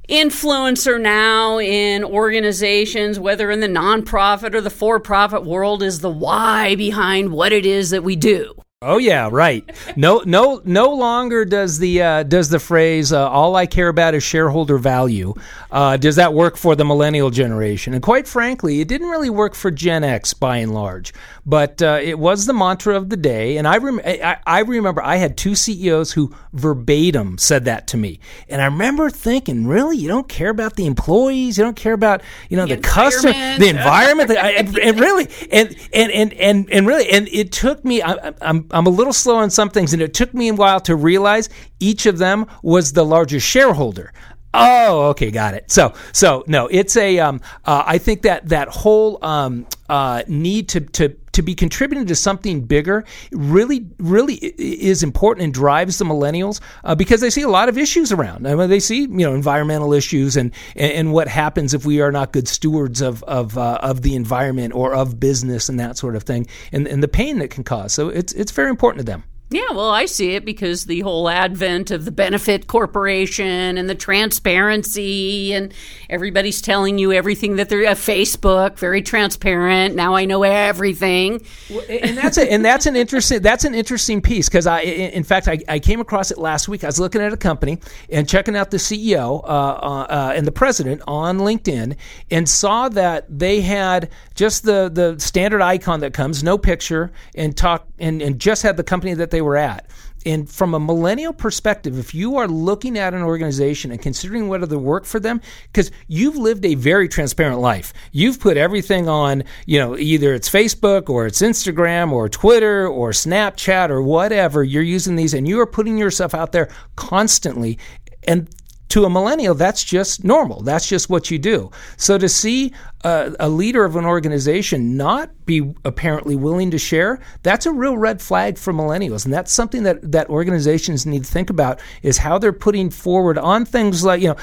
[0.08, 6.10] influencer now in organizations, whether in the nonprofit or the for profit world, is the
[6.10, 8.56] why behind what it is that we do.
[8.81, 9.69] Oh yeah, right.
[9.97, 14.15] No, no, no longer does the uh, does the phrase uh, "all I care about
[14.15, 15.33] is shareholder value."
[15.69, 17.93] Uh, does that work for the millennial generation?
[17.93, 21.13] And quite frankly, it didn't really work for Gen X by and large.
[21.45, 25.03] But uh, it was the mantra of the day, and I, rem- I, I remember
[25.03, 29.97] I had two CEOs who verbatim said that to me, and I remember thinking, really,
[29.97, 33.33] you don't care about the employees, you don't care about you know the, the customer,
[33.57, 38.01] the environment, and, and, really, and and and and and really, and it took me.
[38.01, 40.79] I, I'm I'm a little slow on some things, and it took me a while
[40.82, 44.13] to realize each of them was the largest shareholder.
[44.53, 45.69] Oh, okay, got it.
[45.69, 47.19] So, so no, it's a.
[47.19, 52.06] Um, uh, I think that that whole um, uh, need to to to be contributing
[52.06, 57.43] to something bigger really really is important and drives the millennials uh, because they see
[57.43, 58.45] a lot of issues around.
[58.45, 62.12] I mean, they see you know environmental issues and, and, what happens if we are
[62.12, 66.17] not good stewards of of uh, of the environment or of business and that sort
[66.17, 67.93] of thing, and and the pain that can cause.
[67.93, 69.23] So it's it's very important to them.
[69.51, 73.95] Yeah, well, I see it because the whole advent of the benefit corporation and the
[73.95, 75.73] transparency, and
[76.07, 79.95] everybody's telling you everything that they're uh, Facebook, very transparent.
[79.95, 81.43] Now I know everything.
[81.67, 85.23] Well, and that's a, and that's an interesting that's an interesting piece because I, in
[85.23, 86.83] fact, I, I came across it last week.
[86.83, 87.79] I was looking at a company
[88.12, 91.95] and checking out the CEO uh, uh, uh, and the president on LinkedIn,
[92.29, 97.57] and saw that they had just the the standard icon that comes, no picture, and
[97.57, 99.89] talk and, and just had the company that they they were at.
[100.25, 104.67] And from a millennial perspective, if you are looking at an organization and considering whether
[104.67, 105.39] to work for them,
[105.71, 110.49] because you've lived a very transparent life, you've put everything on, you know, either it's
[110.49, 115.58] Facebook or it's Instagram or Twitter or Snapchat or whatever, you're using these and you
[115.62, 117.80] are putting yourself out there constantly.
[118.28, 118.49] And
[118.89, 120.62] to a millennial, that's just normal.
[120.62, 121.71] That's just what you do.
[121.97, 122.73] So to see
[123.04, 127.97] a, a, leader of an organization not be apparently willing to share, that's a real
[127.97, 129.25] red flag for millennials.
[129.25, 133.38] And that's something that, that organizations need to think about is how they're putting forward
[133.38, 134.38] on things like, you know,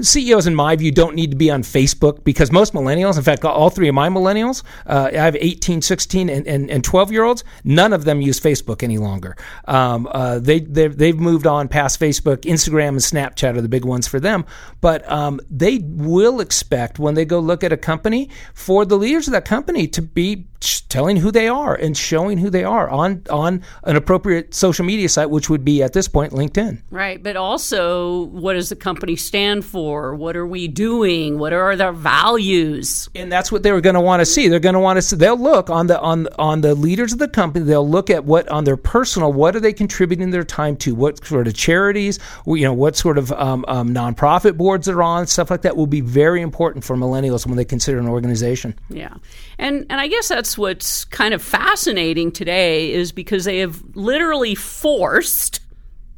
[0.00, 3.44] CEOs, in my view, don't need to be on Facebook because most millennials, in fact,
[3.44, 7.24] all three of my millennials, uh, I have 18, 16, and, and, and 12 year
[7.24, 9.36] olds, none of them use Facebook any longer.
[9.66, 12.38] Um, uh, they, they've, they've moved on past Facebook.
[12.42, 14.44] Instagram and Snapchat are the big ones for them.
[14.80, 19.28] But um, they will expect when they go look at a company for the leaders
[19.28, 20.46] of that company to be
[20.88, 25.08] telling who they are and showing who they are on on an appropriate social media
[25.08, 26.80] site, which would be at this point LinkedIn.
[26.90, 30.14] Right, but also, what does the company stand for?
[30.14, 31.38] What are we doing?
[31.38, 33.08] What are their values?
[33.16, 34.46] And that's what they're going to want to see.
[34.46, 35.16] They're going to want to see.
[35.16, 37.64] They'll look on the on on the leaders of the company.
[37.64, 39.32] They'll look at what on their personal.
[39.32, 40.94] What are they contributing their time to?
[40.94, 42.20] What sort of charities?
[42.46, 45.26] You know, what sort of um, um, nonprofit boards they're on.
[45.26, 48.78] Stuff like that will be very important for millennials when they consider an organization.
[48.88, 49.14] Yeah,
[49.58, 53.80] and and I guess that's that's what's kind of fascinating today is because they have
[53.94, 55.60] literally forced,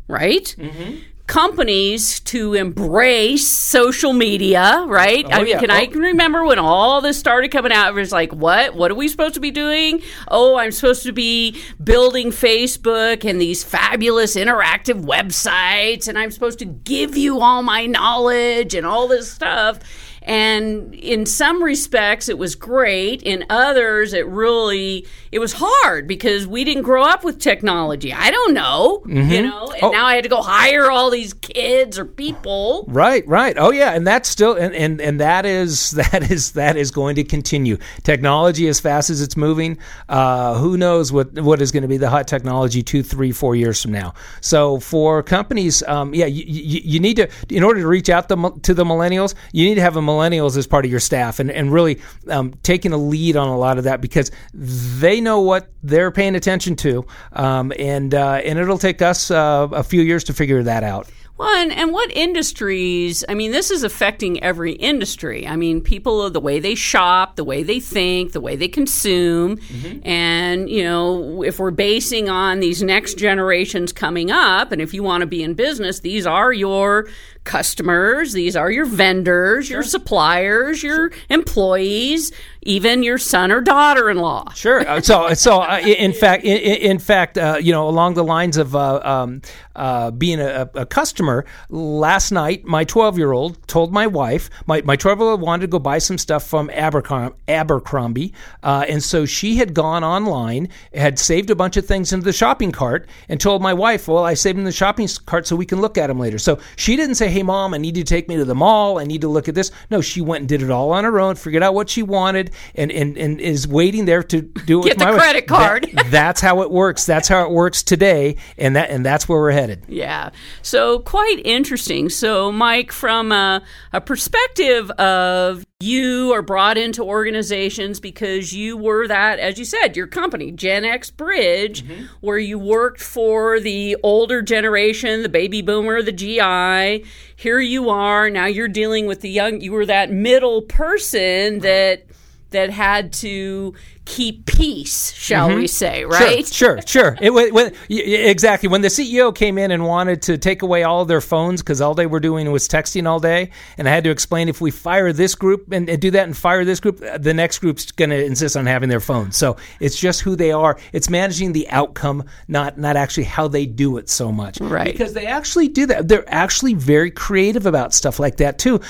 [0.08, 0.56] right?
[0.58, 0.98] Mm-hmm.
[1.26, 5.24] Companies to embrace social media, right?
[5.24, 5.60] Oh, I mean, yeah.
[5.60, 5.74] can oh.
[5.74, 7.88] I can remember when all this started coming out?
[7.88, 8.74] It was like, what?
[8.74, 10.02] What are we supposed to be doing?
[10.28, 16.58] Oh, I'm supposed to be building Facebook and these fabulous interactive websites, and I'm supposed
[16.58, 19.80] to give you all my knowledge and all this stuff
[20.26, 23.22] And in some respects, it was great.
[23.22, 28.12] In others, it really it was hard because we didn't grow up with technology.
[28.12, 29.70] I don't know, you know.
[29.72, 29.90] And Oh.
[29.90, 32.84] now I had to go hire all these kids or people.
[32.88, 33.54] Right, right.
[33.58, 37.16] Oh yeah, and that's still and, and and that is that is that is going
[37.16, 37.76] to continue.
[38.02, 39.76] Technology as fast as it's moving,
[40.08, 43.54] uh, who knows what what is going to be the hot technology two, three, four
[43.56, 44.14] years from now.
[44.40, 48.28] So for companies, um, yeah, you, you, you need to in order to reach out
[48.28, 51.40] the, to the millennials, you need to have a millennials as part of your staff
[51.40, 55.40] and and really um, taking a lead on a lot of that because they know
[55.40, 60.02] what they're paying attention to, um, and uh, and it'll take us uh, a few
[60.02, 61.08] years to figure that out.
[61.36, 63.24] Well, and, and what industries?
[63.28, 65.48] I mean, this is affecting every industry.
[65.48, 69.58] I mean, people, the way they shop, the way they think, the way they consume.
[70.04, 75.02] And, you know, if we're basing on these next generations coming up, and if you
[75.02, 77.08] want to be in business, these are your
[77.44, 82.32] customers, these are your vendors, your suppliers, your employees,
[82.62, 84.50] even your son or daughter in law.
[84.54, 84.86] Sure.
[84.88, 88.56] Uh, So, so uh, in fact, in, in fact, uh, you know, along the lines
[88.56, 89.42] of uh, um,
[89.76, 94.80] uh, being a, a customer, last night my 12 year old told my wife, my
[94.82, 98.32] my 12 year old wanted to go buy some stuff from Abercrom- Abercrombie,
[98.62, 102.32] uh, and so she had gone online, had saved a bunch of things into the
[102.32, 105.54] shopping cart, and told my wife, "Well, I saved them in the shopping cart so
[105.56, 108.04] we can look at them later." So she didn't say, "Hey, mom, I need you
[108.04, 108.98] to take me to the mall.
[108.98, 111.20] I need to look at this." No, she went and did it all on her
[111.20, 114.84] own, figured out what she wanted, and and, and is waiting there to do it
[114.84, 115.20] Get with the my wife.
[115.20, 115.90] credit card.
[115.92, 117.06] That- that's how it works.
[117.06, 119.82] That's how it works today, and that and that's where we're headed.
[119.88, 120.30] Yeah.
[120.62, 122.08] So quite interesting.
[122.08, 123.62] So, Mike, from a,
[123.92, 129.96] a perspective of you are brought into organizations because you were that, as you said,
[129.96, 132.04] your company, Gen X Bridge, mm-hmm.
[132.20, 137.04] where you worked for the older generation, the baby boomer, the GI.
[137.36, 138.30] Here you are.
[138.30, 142.04] Now you're dealing with the young, you were that middle person that
[142.50, 143.74] that had to
[144.04, 145.66] keep peace, shall we mm-hmm.
[145.66, 146.46] say, right?
[146.46, 147.18] Sure, sure, sure.
[147.20, 148.68] It, when, when, y- y- exactly.
[148.68, 151.94] When the CEO came in and wanted to take away all their phones because all
[151.94, 155.12] they were doing was texting all day, and I had to explain if we fire
[155.12, 158.24] this group and, and do that and fire this group, the next group's going to
[158.24, 159.36] insist on having their phones.
[159.36, 160.78] So it's just who they are.
[160.92, 164.60] It's managing the outcome, not not actually how they do it so much.
[164.60, 164.92] Right.
[164.92, 166.08] Because they actually do that.
[166.08, 168.80] They're actually very creative about stuff like that too.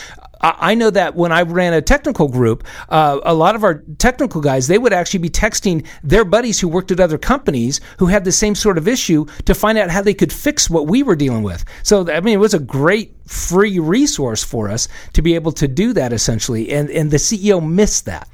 [0.45, 4.41] I know that when I ran a technical group, uh, a lot of our technical
[4.41, 8.25] guys they would actually be texting their buddies who worked at other companies who had
[8.25, 11.17] the same sort of issue to find out how they could fix what we were
[11.17, 11.65] dealing with.
[11.83, 15.67] So I mean, it was a great free resource for us to be able to
[15.67, 18.29] do that essentially, and and the CEO missed that.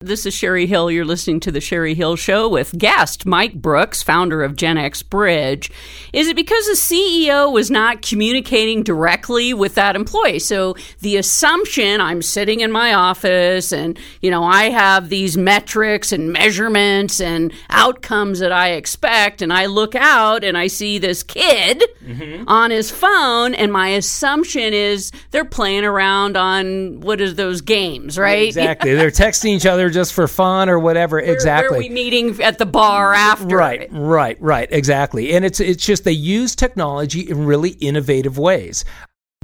[0.00, 0.90] This is Sherry Hill.
[0.90, 5.02] You're listening to The Sherry Hill Show with guest Mike Brooks, founder of Gen X
[5.02, 5.70] Bridge.
[6.12, 10.40] Is it because the CEO was not communicating directly with that employee?
[10.40, 16.12] So the assumption I'm sitting in my office and, you know, I have these metrics
[16.12, 21.22] and measurements and outcomes that I expect, and I look out and I see this
[21.22, 22.46] kid mm-hmm.
[22.46, 28.18] on his phone, and my assumption is they're playing around on what is those games,
[28.18, 28.48] right?
[28.48, 31.16] Exactly, they're texting each other just for fun or whatever.
[31.16, 31.78] Where- exactly.
[31.78, 33.56] Where we meeting at the bar after?
[33.56, 35.32] Right, right, right, exactly.
[35.34, 38.84] And it's it's just they use technology in really innovative ways.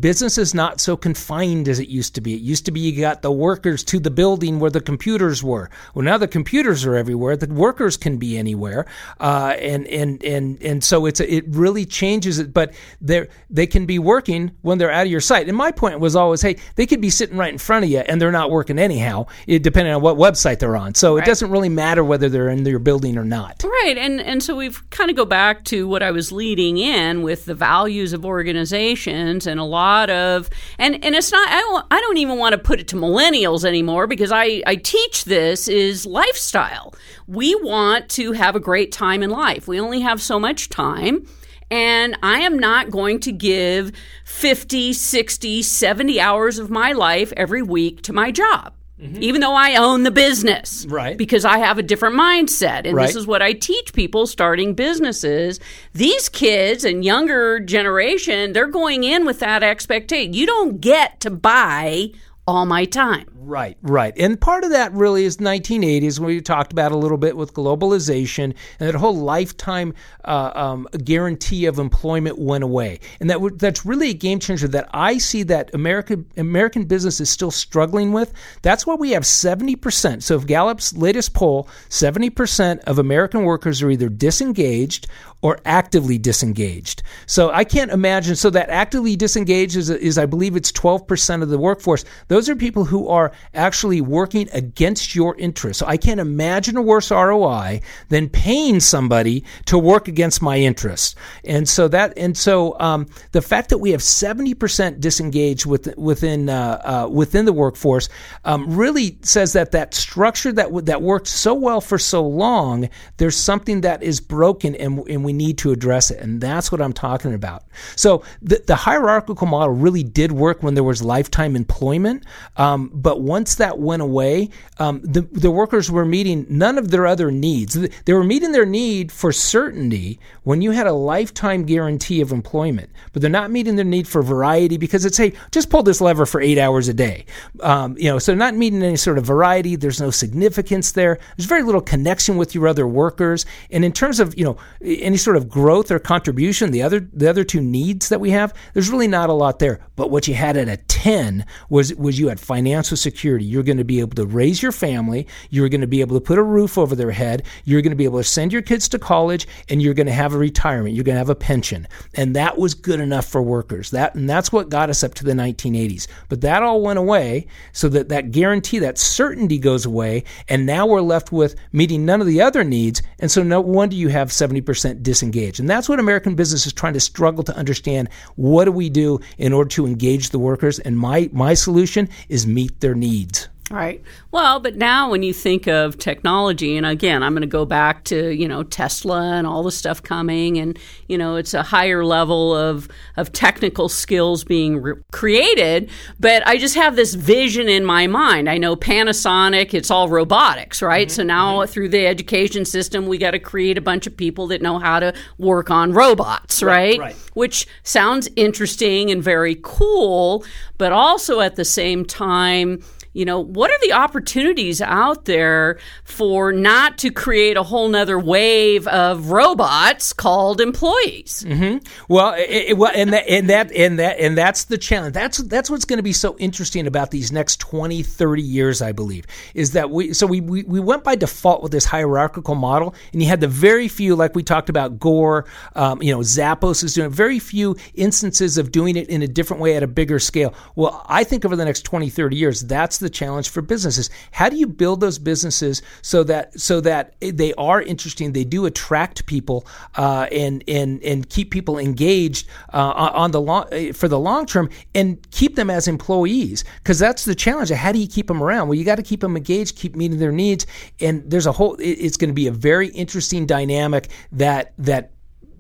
[0.03, 2.35] Business is not so confined as it used to be.
[2.35, 5.71] It used to be you got the workers to the building where the computers were.
[5.95, 7.37] Well, now the computers are everywhere.
[7.37, 8.87] The workers can be anywhere,
[9.21, 12.53] uh, and and and and so it's it really changes it.
[12.53, 15.47] But they they can be working when they're out of your sight.
[15.47, 18.01] And my point was always, hey, they could be sitting right in front of you,
[18.01, 20.97] and they're not working anyhow, it, depending on what website they're on.
[20.97, 23.63] So it doesn't really matter whether they're in your building or not.
[23.63, 27.23] Right, and and so we've kind of go back to what I was leading in
[27.23, 31.87] with the values of organizations and a lot of and and it's not I don't,
[31.91, 35.69] I don't even want to put it to millennials anymore because I I teach this
[35.69, 36.95] is lifestyle.
[37.27, 39.69] We want to have a great time in life.
[39.69, 41.27] We only have so much time.
[41.71, 43.93] And I am not going to give
[44.27, 49.23] 50, 60, 70 hours of my life every week to my job, Mm-hmm.
[49.23, 50.87] even though I own the business.
[50.89, 51.19] Right.
[51.19, 52.87] Because I have a different mindset.
[52.87, 53.07] And Right.
[53.09, 55.59] this is what I teach people starting businesses.
[55.93, 60.35] These kids and younger generation, they're going in with that expectation.
[60.35, 62.11] You don't get to buy
[62.47, 63.27] all my time.
[63.45, 64.17] Right, right.
[64.17, 67.55] And part of that really is 1980s when we talked about a little bit with
[67.55, 73.01] globalization and that whole lifetime uh, um, guarantee of employment went away.
[73.19, 77.21] And that w- that's really a game changer that I see that American American business
[77.21, 78.33] is still struggling with.
[78.63, 80.23] That's why we have 70%.
[80.23, 85.09] So if Gallup's latest poll, 70% of American workers are either disengaged
[85.43, 87.03] or actively disengaged.
[87.27, 88.37] So I can't imagine.
[88.37, 92.05] So that actively disengaged is, is, I believe it's 12% of the workforce.
[92.29, 95.81] Those are people who are actually working against your interests.
[95.81, 101.15] So I can't imagine a worse ROI than paying somebody to work against my interests.
[101.45, 106.49] And so that, and so um, the fact that we have 70% disengaged with, within
[106.49, 108.09] uh, uh, within the workforce
[108.45, 113.37] um, really says that that structure that that worked so well for so long, there's
[113.37, 116.21] something that is broken, and, and we we need to address it.
[116.21, 117.65] And that's what I'm talking about.
[117.97, 122.25] So the, the hierarchical model really did work when there was lifetime employment.
[122.57, 127.07] Um, but once that went away, um, the, the workers were meeting none of their
[127.07, 127.75] other needs.
[127.75, 132.91] They were meeting their need for certainty when you had a lifetime guarantee of employment,
[133.13, 136.27] but they're not meeting their need for variety because it's, hey, just pull this lever
[136.27, 137.25] for eight hours a day.
[137.61, 139.77] Um, you know, so they're not meeting any sort of variety.
[139.77, 141.19] There's no significance there.
[141.37, 143.47] There's very little connection with your other workers.
[143.71, 147.29] And in terms of, you know, any sort of growth or contribution, the other the
[147.29, 149.81] other two needs that we have, there's really not a lot there.
[149.97, 153.12] But what you had at a 10 was was you had financial security.
[153.21, 156.25] You're going to be able to raise your family, you're going to be able to
[156.25, 158.89] put a roof over their head, you're going to be able to send your kids
[158.91, 161.87] to college and you're going to have a retirement, you're going to have a pension.
[162.15, 163.91] And that was good enough for workers.
[163.91, 166.07] That and that's what got us up to the 1980s.
[166.29, 170.87] But that all went away so that that guarantee, that certainty goes away and now
[170.87, 174.29] we're left with meeting none of the other needs and so no wonder you have
[174.29, 175.61] 70% disengaged.
[175.61, 178.09] And that's what American business is trying to struggle to understand.
[178.37, 180.79] What do we do in order to engage the workers?
[180.79, 183.52] And my, my solution is meet their needs needs.
[183.73, 184.03] Right.
[184.33, 188.05] Well, but now when you think of technology, and again, I'm going to go back
[188.05, 192.05] to you know Tesla and all the stuff coming, and you know it's a higher
[192.05, 195.89] level of of technical skills being re- created.
[196.21, 198.51] But I just have this vision in my mind.
[198.51, 201.09] I know Panasonic; it's all robotics, right?
[201.09, 201.15] Mm-hmm.
[201.15, 201.73] So now mm-hmm.
[201.73, 205.01] through the education system, we got to create a bunch of people that know how
[205.01, 206.99] to work on robots, right?
[206.99, 207.01] Right.
[207.01, 207.17] right.
[207.33, 210.45] Which sounds interesting and very cool,
[210.77, 212.83] but also at the same time
[213.13, 218.19] you know, what are the opportunities out there for not to create a whole nother
[218.19, 221.45] wave of robots called employees?
[221.47, 221.79] Mm-hmm.
[222.09, 225.15] Well, it, it, well, and that, and that, and that, and that's the challenge.
[225.15, 228.93] That's that's what's going to be so interesting about these next 20, 30 years, I
[228.93, 230.15] believe, is that we.
[230.15, 233.49] So we, we we went by default with this hierarchical model, and you had the
[233.49, 235.45] very few, like we talked about, Gore,
[235.75, 239.63] um, you know, Zappos is doing very few instances of doing it in a different
[239.63, 240.55] way at a bigger scale.
[240.75, 244.09] Well, I think over the next 20, 30 years, that's the challenge for businesses.
[244.31, 248.67] How do you build those businesses so that so that they are interesting, they do
[248.67, 254.19] attract people, uh, and and and keep people engaged uh, on the long for the
[254.19, 256.65] long term, and keep them as employees?
[256.79, 257.71] Because that's the challenge.
[257.71, 258.69] How do you keep them around?
[258.69, 260.67] Well, you got to keep them engaged, keep meeting their needs,
[261.01, 261.77] and there's a whole.
[261.79, 265.11] It's going to be a very interesting dynamic that that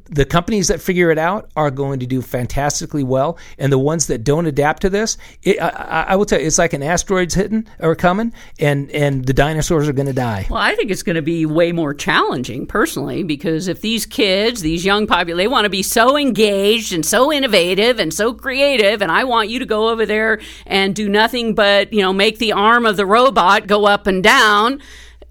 [0.06, 4.06] the companies that figure it out are going to do fantastically well, and the ones
[4.08, 7.34] that don't adapt to this, it, I, I, will tell you, it's like an asteroid's
[7.34, 10.46] hitting or coming, and and the dinosaurs are going to die.
[10.50, 14.60] Well, I think it's going to be way more challenging personally because if these kids,
[14.60, 19.02] these young people, they want to be so engaged and so innovative and so creative,
[19.02, 22.38] and I want you to go over there and do nothing but you know make
[22.38, 24.80] the arm of the robot go up and down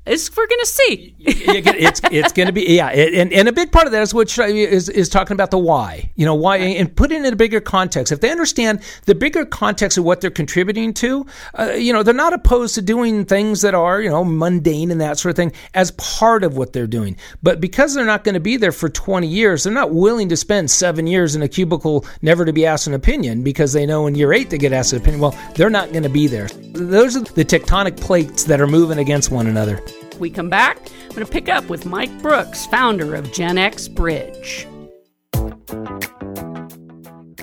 [0.05, 1.15] is we're going to see.
[1.19, 4.35] it's it's going to be yeah, and and a big part of that is what
[4.39, 6.11] is is talking about the why.
[6.15, 8.11] You know why, and put it in a bigger context.
[8.11, 11.27] If they understand the bigger context of what they're contributing to,
[11.57, 14.99] uh, you know, they're not opposed to doing things that are you know mundane and
[15.01, 17.15] that sort of thing as part of what they're doing.
[17.43, 20.37] But because they're not going to be there for twenty years, they're not willing to
[20.37, 24.07] spend seven years in a cubicle never to be asked an opinion because they know
[24.07, 25.21] in year eight they get asked an opinion.
[25.21, 26.47] Well, they're not going to be there.
[26.73, 29.79] Those are the tectonic plates that are moving against one another
[30.21, 33.89] we come back, I'm going to pick up with Mike Brooks, founder of Gen X
[33.89, 34.67] Bridge.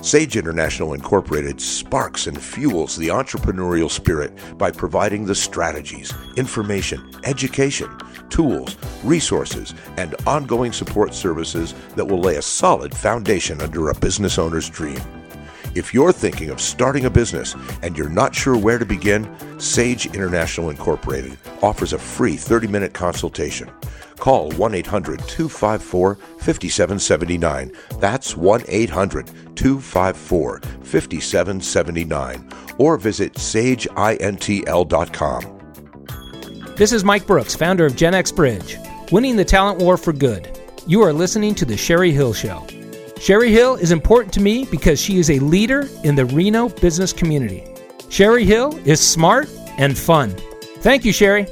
[0.01, 7.95] Sage International Incorporated sparks and fuels the entrepreneurial spirit by providing the strategies, information, education,
[8.29, 14.39] tools, resources, and ongoing support services that will lay a solid foundation under a business
[14.39, 14.99] owner's dream.
[15.75, 19.25] If you're thinking of starting a business and you're not sure where to begin,
[19.59, 23.69] Sage International Incorporated offers a free 30 minute consultation.
[24.17, 27.71] Call 1 800 254 5779.
[27.99, 32.49] That's 1 800 254 5779.
[32.77, 33.95] Or visit sageintl.com.
[36.75, 38.77] This is Mike Brooks, founder of Gen X Bridge,
[39.11, 40.57] winning the talent war for good.
[40.87, 42.65] You are listening to The Sherry Hill Show.
[43.19, 47.11] Sherry Hill is important to me because she is a leader in the Reno business
[47.11, 47.65] community.
[48.09, 49.47] Sherry Hill is smart
[49.77, 50.31] and fun.
[50.79, 51.45] Thank you, Sherry.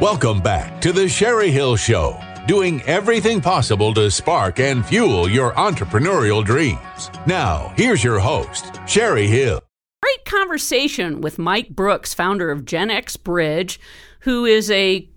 [0.00, 5.52] Welcome back to the Sherry Hill Show, doing everything possible to spark and fuel your
[5.54, 7.10] entrepreneurial dreams.
[7.26, 9.60] Now, here's your host, Sherry Hill.
[10.00, 13.80] Great conversation with Mike Brooks, founder of Gen X Bridge,
[14.20, 15.08] who is a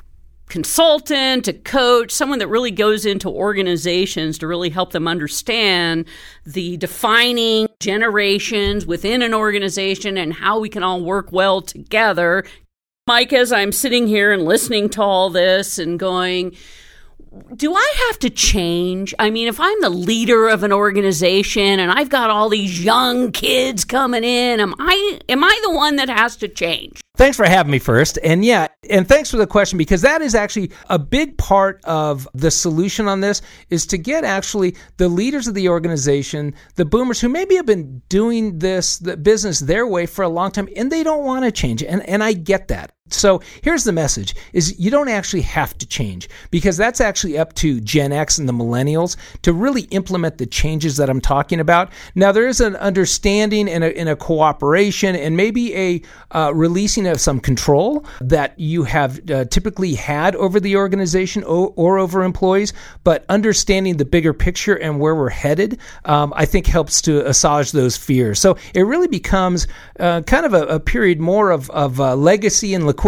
[0.52, 6.06] consultant, a coach, someone that really goes into organizations to really help them understand
[6.46, 12.44] the defining generations within an organization and how we can all work well together.
[13.08, 16.54] Mike, as I'm sitting here and listening to all this and going,
[17.56, 19.14] do I have to change?
[19.18, 23.32] I mean, if I'm the leader of an organization and I've got all these young
[23.32, 27.00] kids coming in, am I am I the one that has to change?
[27.16, 28.20] Thanks for having me first.
[28.24, 32.28] And yeah, and thanks for the question because that is actually a big part of
[32.34, 37.22] the solution on this is to get actually the leaders of the organization, the boomers
[37.22, 40.92] who maybe have been doing this the business their way for a long time and
[40.92, 41.82] they don't want to change.
[41.82, 42.92] And and I get that.
[43.14, 47.54] So here's the message is you don't actually have to change because that's actually up
[47.56, 51.92] to Gen X and the millennials to really implement the changes that I'm talking about.
[52.16, 56.02] Now there is an understanding and a, and a cooperation and maybe a
[56.32, 61.74] uh, releasing of some control that you have uh, typically had over the organization or,
[61.76, 62.72] or, over employees,
[63.04, 67.74] but understanding the bigger picture and where we're headed, um, I think helps to assuage
[67.74, 68.40] those fears.
[68.40, 69.68] So it really becomes
[70.00, 73.01] uh, kind of a, a, period more of, of uh, legacy and liquidity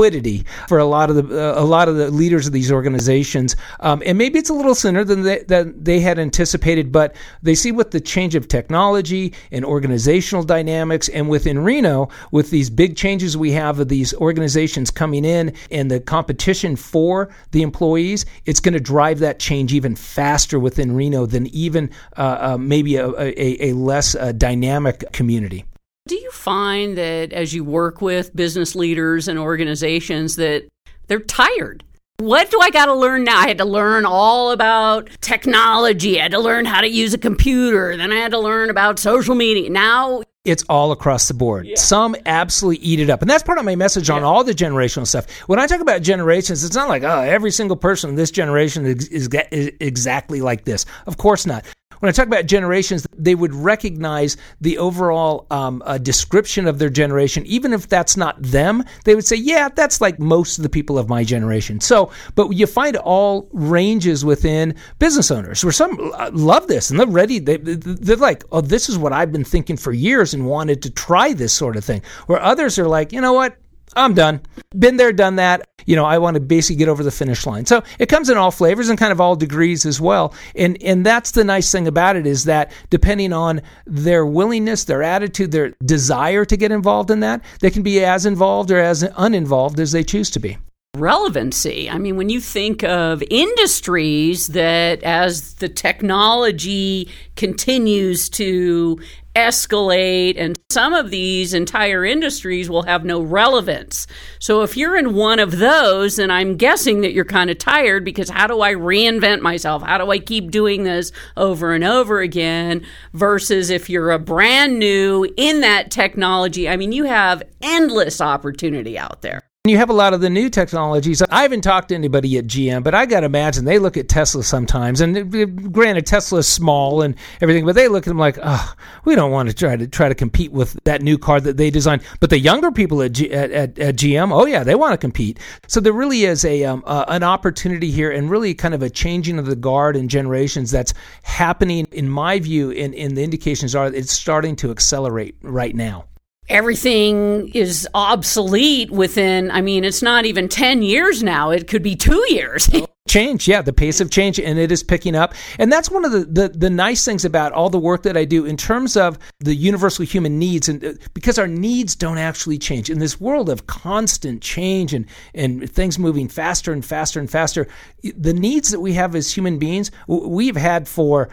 [0.68, 4.02] for a lot of the uh, a lot of the leaders of these organizations, um,
[4.06, 7.72] and maybe it's a little sooner than they, than they had anticipated, but they see
[7.72, 13.38] with the change of technology and organizational dynamics, and within Reno with these big changes
[13.38, 18.74] we have of these organizations coming in and the competition for the employees, it's going
[18.74, 23.70] to drive that change even faster within Reno than even uh, uh, maybe a, a,
[23.70, 25.66] a less uh, dynamic community.
[26.06, 30.68] Do you find that as you work with business leaders and organizations that
[31.08, 31.86] they're tired?
[32.18, 33.40] What do I got to learn now?
[33.40, 36.20] I had to learn all about technology.
[36.20, 37.96] I had to learn how to use a computer.
[37.96, 39.70] Then I had to learn about social media.
[39.70, 41.68] Now it's all across the board.
[41.68, 41.76] Yeah.
[41.78, 43.22] Some absolutely eat it up.
[43.22, 45.32] And that's part of my message on all the generational stuff.
[45.48, 48.86] When I talk about generations, it's not like, oh, every single person in this generation
[48.86, 50.86] is, is, is exactly like this.
[51.08, 51.66] Of course not
[52.04, 56.90] when I talk about generations, they would recognize the overall um, uh, description of their
[56.90, 58.84] generation, even if that's not them.
[59.06, 62.50] They would say, "Yeah, that's like most of the people of my generation." So, but
[62.50, 67.40] you find all ranges within business owners where some uh, love this and they're ready.
[67.40, 70.90] They, they're like, "Oh, this is what I've been thinking for years and wanted to
[70.90, 73.56] try this sort of thing." Where others are like, "You know what?
[73.96, 74.42] I'm done.
[74.78, 75.68] Been there, done that.
[75.86, 77.66] You know, I want to basically get over the finish line.
[77.66, 80.34] So it comes in all flavors and kind of all degrees as well.
[80.56, 85.04] And and that's the nice thing about it is that depending on their willingness, their
[85.04, 89.04] attitude, their desire to get involved in that, they can be as involved or as
[89.18, 90.58] uninvolved as they choose to be
[90.96, 91.90] relevancy.
[91.90, 99.00] I mean, when you think of industries that as the technology continues to
[99.36, 104.08] escalate and some of these entire industries will have no relevance.
[104.40, 108.06] So if you're in one of those and I'm guessing that you're kind of tired
[108.06, 109.82] because how do I reinvent myself?
[109.84, 114.80] How do I keep doing this over and over again versus if you're a brand
[114.80, 119.42] new in that technology, I mean you have endless opportunity out there.
[119.66, 121.22] And you have a lot of the new technologies.
[121.22, 124.10] I haven't talked to anybody at GM, but I got to imagine they look at
[124.10, 125.00] Tesla sometimes.
[125.00, 128.74] And granted, Tesla is small and everything, but they look at them like, oh,
[129.06, 131.70] we don't want to try to try to compete with that new car that they
[131.70, 132.04] designed.
[132.20, 134.98] But the younger people at, G, at, at, at GM, oh yeah, they want to
[134.98, 135.40] compete.
[135.68, 138.90] So there really is a um, uh, an opportunity here, and really kind of a
[138.90, 141.88] changing of the guard and generations that's happening.
[141.94, 146.04] In my view, in in the indications are it's starting to accelerate right now
[146.50, 151.52] everything is obsolete within i mean it's not even 10 years now.
[151.52, 152.70] It could be 2 years.
[153.08, 155.34] Change yeah the pace of change and it is picking up.
[155.60, 158.24] And that's one of the, the, the nice things about all the work that i
[158.24, 162.58] do in terms of the universal human needs and uh, because our needs don't actually
[162.58, 162.90] change.
[162.90, 167.68] In this world of constant change and and things moving faster and faster and faster
[168.04, 171.30] the needs that we have as human beings we've had for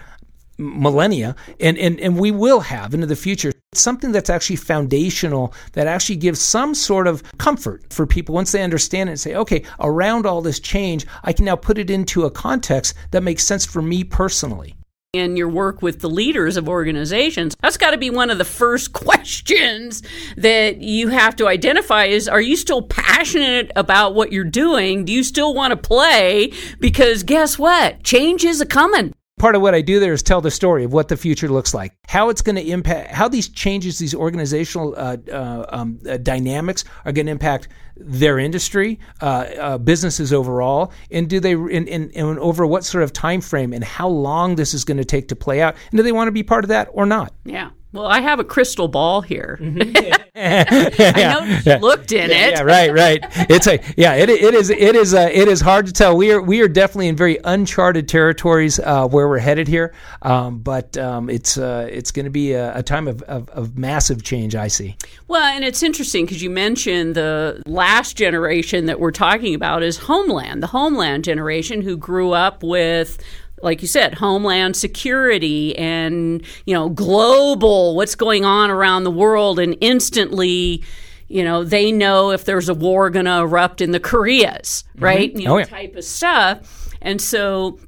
[0.61, 3.53] millennia, and, and, and we will have into the future.
[3.73, 8.35] Something that's actually foundational, that actually gives some sort of comfort for people.
[8.35, 11.79] Once they understand it and say, okay, around all this change, I can now put
[11.79, 14.75] it into a context that makes sense for me personally.
[15.13, 18.45] In your work with the leaders of organizations that's got to be one of the
[18.45, 20.05] first questions
[20.37, 25.05] that you have to identify is are you still passionate about what you're doing?
[25.05, 26.53] Do you still want to play?
[26.79, 28.05] Because guess what?
[28.05, 30.93] Change is a coming part of what I do there is tell the story of
[30.93, 34.95] what the future looks like, how it's going to impact, how these changes, these organizational
[34.97, 40.93] uh, uh, um, uh, dynamics are going to impact their industry, uh, uh, businesses overall,
[41.11, 44.57] and do they, and, and, and over what sort of time frame and how long
[44.57, 46.65] this is going to take to play out, and do they want to be part
[46.65, 47.33] of that or not?
[47.45, 47.71] Yeah.
[47.93, 49.59] Well, I have a crystal ball here.
[49.61, 50.13] Mm-hmm.
[50.37, 52.51] I know you looked in yeah, it.
[52.53, 53.25] Yeah, right, right.
[53.51, 54.15] It's a yeah.
[54.15, 56.17] It, it is it is uh, it is hard to tell.
[56.17, 59.93] We are we are definitely in very uncharted territories uh, where we're headed here.
[60.23, 63.77] Um, but um, it's uh, it's going to be a, a time of, of, of,
[63.77, 64.55] massive change.
[64.55, 64.97] I see.
[65.27, 69.97] Well, and it's interesting because you mentioned the last generation that we're talking about is
[69.97, 73.19] Homeland, the Homeland generation who grew up with
[73.63, 79.59] like you said, homeland security and, you know, global, what's going on around the world,
[79.59, 80.83] and instantly,
[81.29, 85.31] you know, they know if there's a war going to erupt in the Koreas, right?
[85.31, 85.39] Mm-hmm.
[85.41, 85.65] You know, oh, yeah.
[85.65, 86.89] type of stuff.
[87.01, 87.79] And so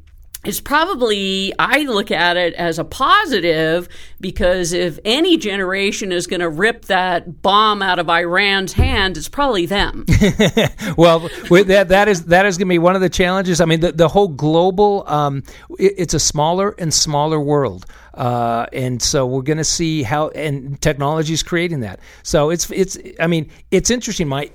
[0.45, 3.89] is probably I look at it as a positive
[4.21, 9.29] because if any generation is going to rip that bomb out of Iran's hand, it's
[9.29, 10.05] probably them.
[10.97, 11.21] well,
[11.51, 13.61] that that is that is going to be one of the challenges.
[13.61, 15.45] I mean, the, the whole global um,
[15.79, 17.87] it, it's a smaller and smaller world.
[18.15, 22.01] Uh, and so we're going to see how and technology is creating that.
[22.23, 24.29] So it's it's I mean it's interesting.
[24.29, 24.51] My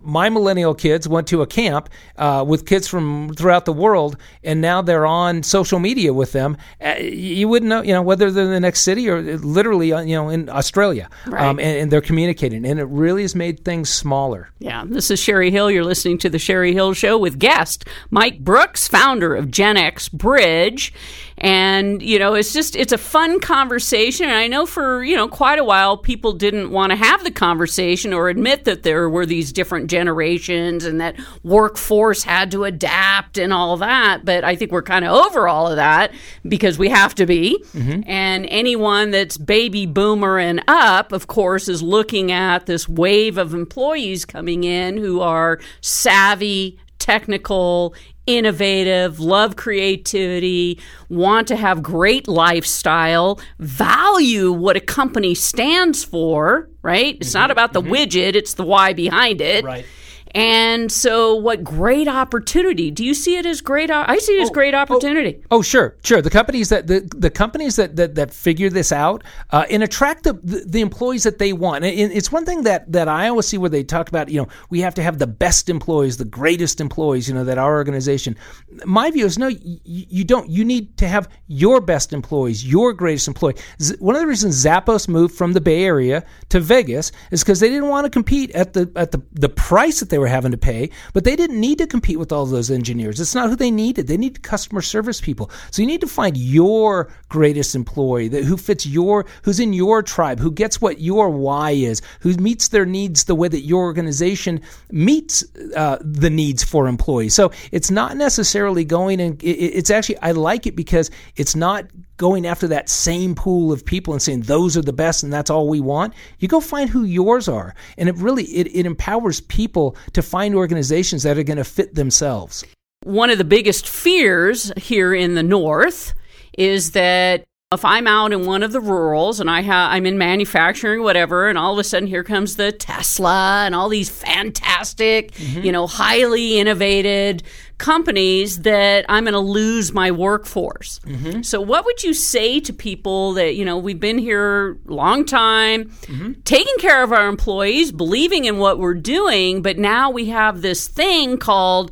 [0.00, 4.60] my millennial kids went to a camp uh, with kids from throughout the world, and
[4.60, 6.56] now they're on social media with them.
[6.80, 10.00] Uh, you wouldn't know, you know, whether they're in the next city or literally, uh,
[10.00, 11.44] you know, in Australia, right.
[11.44, 14.48] um, and, and, they're communicating, and it really has made things smaller.
[14.58, 15.70] Yeah, this is Sherry Hill.
[15.70, 20.08] You're listening to the Sherry Hill Show with guest Mike Brooks, founder of Gen X
[20.08, 20.92] Bridge,
[21.40, 24.26] and you know, it's just it's a fun conversation.
[24.26, 27.30] And I know for you know quite a while people didn't want to have the
[27.30, 33.38] conversation or admit that there were these different generations and that workforce had to adapt
[33.38, 34.24] and all that.
[34.24, 36.12] But I think we're kind of over all of that
[36.46, 37.62] because we have to be.
[37.72, 38.02] Mm-hmm.
[38.06, 43.54] And anyone that's baby boomer and up, of course, is looking at this wave of
[43.54, 47.94] employees coming in who are savvy, technical,
[48.36, 57.16] innovative, love creativity, want to have great lifestyle, value what a company stands for, right?
[57.16, 57.38] It's mm-hmm.
[57.38, 57.92] not about the mm-hmm.
[57.92, 59.64] widget, it's the why behind it.
[59.64, 59.84] Right.
[60.32, 62.90] And so, what great opportunity?
[62.90, 63.90] Do you see it as great?
[63.90, 65.42] I see it as oh, great oh, opportunity.
[65.50, 66.22] Oh, oh, sure, sure.
[66.22, 70.22] The companies that the, the companies that, that, that figure this out uh, and attract
[70.22, 71.84] the, the, the employees that they want.
[71.84, 74.28] And it's one thing that that I always see where they talk about.
[74.28, 77.28] You know, we have to have the best employees, the greatest employees.
[77.28, 78.36] You know, that our organization.
[78.84, 80.48] My view is no, you, you don't.
[80.48, 83.56] You need to have your best employees, your greatest employee.
[83.98, 87.68] One of the reasons Zappos moved from the Bay Area to Vegas is because they
[87.68, 90.58] didn't want to compete at the at the the price that they were having to
[90.58, 93.20] pay, but they didn't need to compete with all those engineers.
[93.20, 94.06] It's not who they needed.
[94.06, 95.50] They needed customer service people.
[95.70, 100.02] So you need to find your greatest employee that who fits your, who's in your
[100.02, 103.82] tribe, who gets what your why is, who meets their needs the way that your
[103.82, 104.60] organization
[104.90, 105.44] meets
[105.76, 107.34] uh, the needs for employees.
[107.34, 111.86] So it's not necessarily going and it, it's actually I like it because it's not
[112.20, 115.48] going after that same pool of people and saying those are the best and that's
[115.48, 119.40] all we want you go find who yours are and it really it, it empowers
[119.40, 122.62] people to find organizations that are going to fit themselves
[123.04, 126.12] one of the biggest fears here in the north
[126.58, 130.18] is that if I'm out in one of the rurals and I ha- I'm in
[130.18, 135.30] manufacturing, whatever, and all of a sudden here comes the Tesla and all these fantastic,
[135.32, 135.62] mm-hmm.
[135.62, 137.44] you know, highly innovated
[137.80, 141.00] companies, that I'm going to lose my workforce.
[141.00, 141.42] Mm-hmm.
[141.42, 145.24] So, what would you say to people that you know we've been here a long
[145.24, 146.32] time, mm-hmm.
[146.44, 150.86] taking care of our employees, believing in what we're doing, but now we have this
[150.86, 151.90] thing called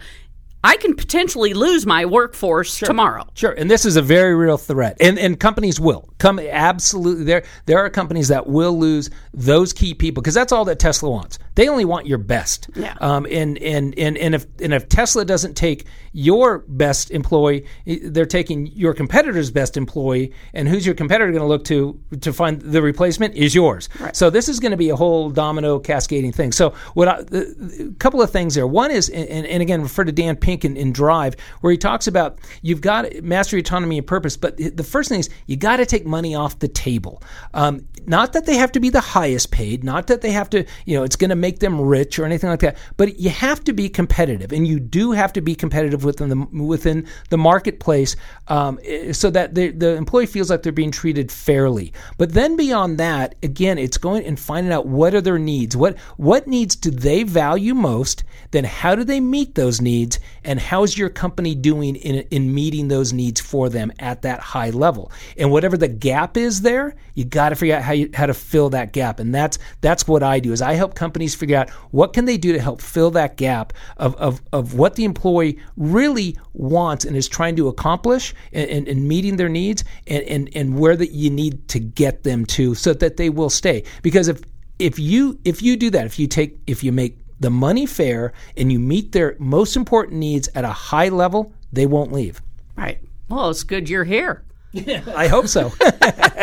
[0.63, 2.87] I can potentially lose my workforce sure.
[2.87, 3.25] tomorrow.
[3.35, 7.45] Sure, and this is a very real threat, and and companies will Come absolutely there.
[7.67, 11.39] There are companies that will lose those key people because that's all that Tesla wants.
[11.59, 12.71] They only want your best.
[12.77, 12.95] Yeah.
[13.01, 18.27] Um, and, and and and if and if Tesla doesn't take your best employee, they're
[18.27, 20.33] taking your competitor's best employee.
[20.55, 23.89] And who's your competitor going to look to to find the replacement is yours.
[23.99, 24.15] Right.
[24.15, 26.53] So this is going to be a whole domino cascading thing.
[26.53, 28.69] So what I, a couple of things there.
[28.69, 32.07] One is and, and again refer to Dan Pink in, in Drive where he talks
[32.07, 34.37] about you've got mastery, autonomy, and purpose.
[34.37, 37.21] But the first thing is you got to take money off the table.
[37.53, 40.65] Um, not that they have to be the highest paid, not that they have to,
[40.87, 43.63] you know, it's going to make them rich or anything like that, but you have
[43.65, 48.17] to be competitive, and you do have to be competitive within the within the marketplace,
[48.49, 48.79] um,
[49.13, 51.93] so that the, the employee feels like they're being treated fairly.
[52.17, 55.99] But then beyond that, again, it's going and finding out what are their needs, what
[56.17, 60.97] what needs do they value most, then how do they meet those needs, and how's
[60.97, 65.51] your company doing in in meeting those needs for them at that high level, and
[65.51, 68.93] whatever the gap is there, you got to figure out how how to fill that
[68.93, 70.53] gap, and that's that's what I do.
[70.53, 73.73] Is I help companies figure out what can they do to help fill that gap
[73.97, 78.89] of of, of what the employee really wants and is trying to accomplish, and, and,
[78.89, 82.75] and meeting their needs, and, and and where that you need to get them to,
[82.75, 83.85] so that they will stay.
[84.03, 84.43] Because if
[84.79, 88.33] if you if you do that, if you take if you make the money fair
[88.57, 92.43] and you meet their most important needs at a high level, they won't leave.
[92.77, 93.01] Right.
[93.29, 94.43] Well, it's good you're here.
[94.75, 95.73] I hope so.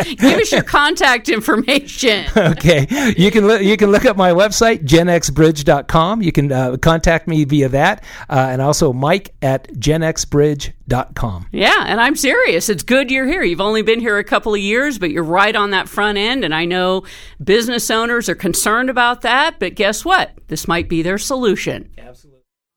[0.02, 2.26] Give us your contact information.
[2.36, 3.14] okay.
[3.16, 6.22] You can look, you can look up my website genxbridge.com.
[6.22, 11.46] You can uh, contact me via that uh, and also mike at genxbridge.com.
[11.52, 12.68] Yeah, and I'm serious.
[12.68, 13.42] It's good you're here.
[13.42, 16.44] You've only been here a couple of years, but you're right on that front end
[16.44, 17.04] and I know
[17.42, 20.32] business owners are concerned about that, but guess what?
[20.48, 21.90] This might be their solution.
[21.96, 22.35] Absolutely.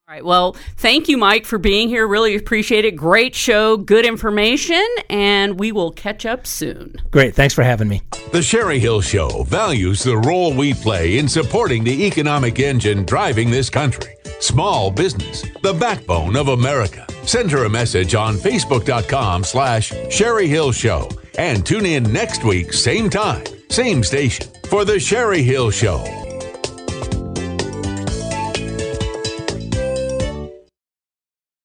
[0.09, 0.25] All right.
[0.25, 2.07] Well, thank you, Mike, for being here.
[2.07, 2.95] Really appreciate it.
[2.95, 6.95] Great show, good information, and we will catch up soon.
[7.11, 7.35] Great.
[7.35, 8.01] Thanks for having me.
[8.31, 13.51] The Sherry Hill Show values the role we play in supporting the economic engine driving
[13.51, 14.15] this country.
[14.39, 17.05] Small business, the backbone of America.
[17.27, 21.07] Send her a message on Facebook.com slash Sherry Hill Show
[21.37, 26.28] and tune in next week, same time, same station, for The Sherry Hill Show.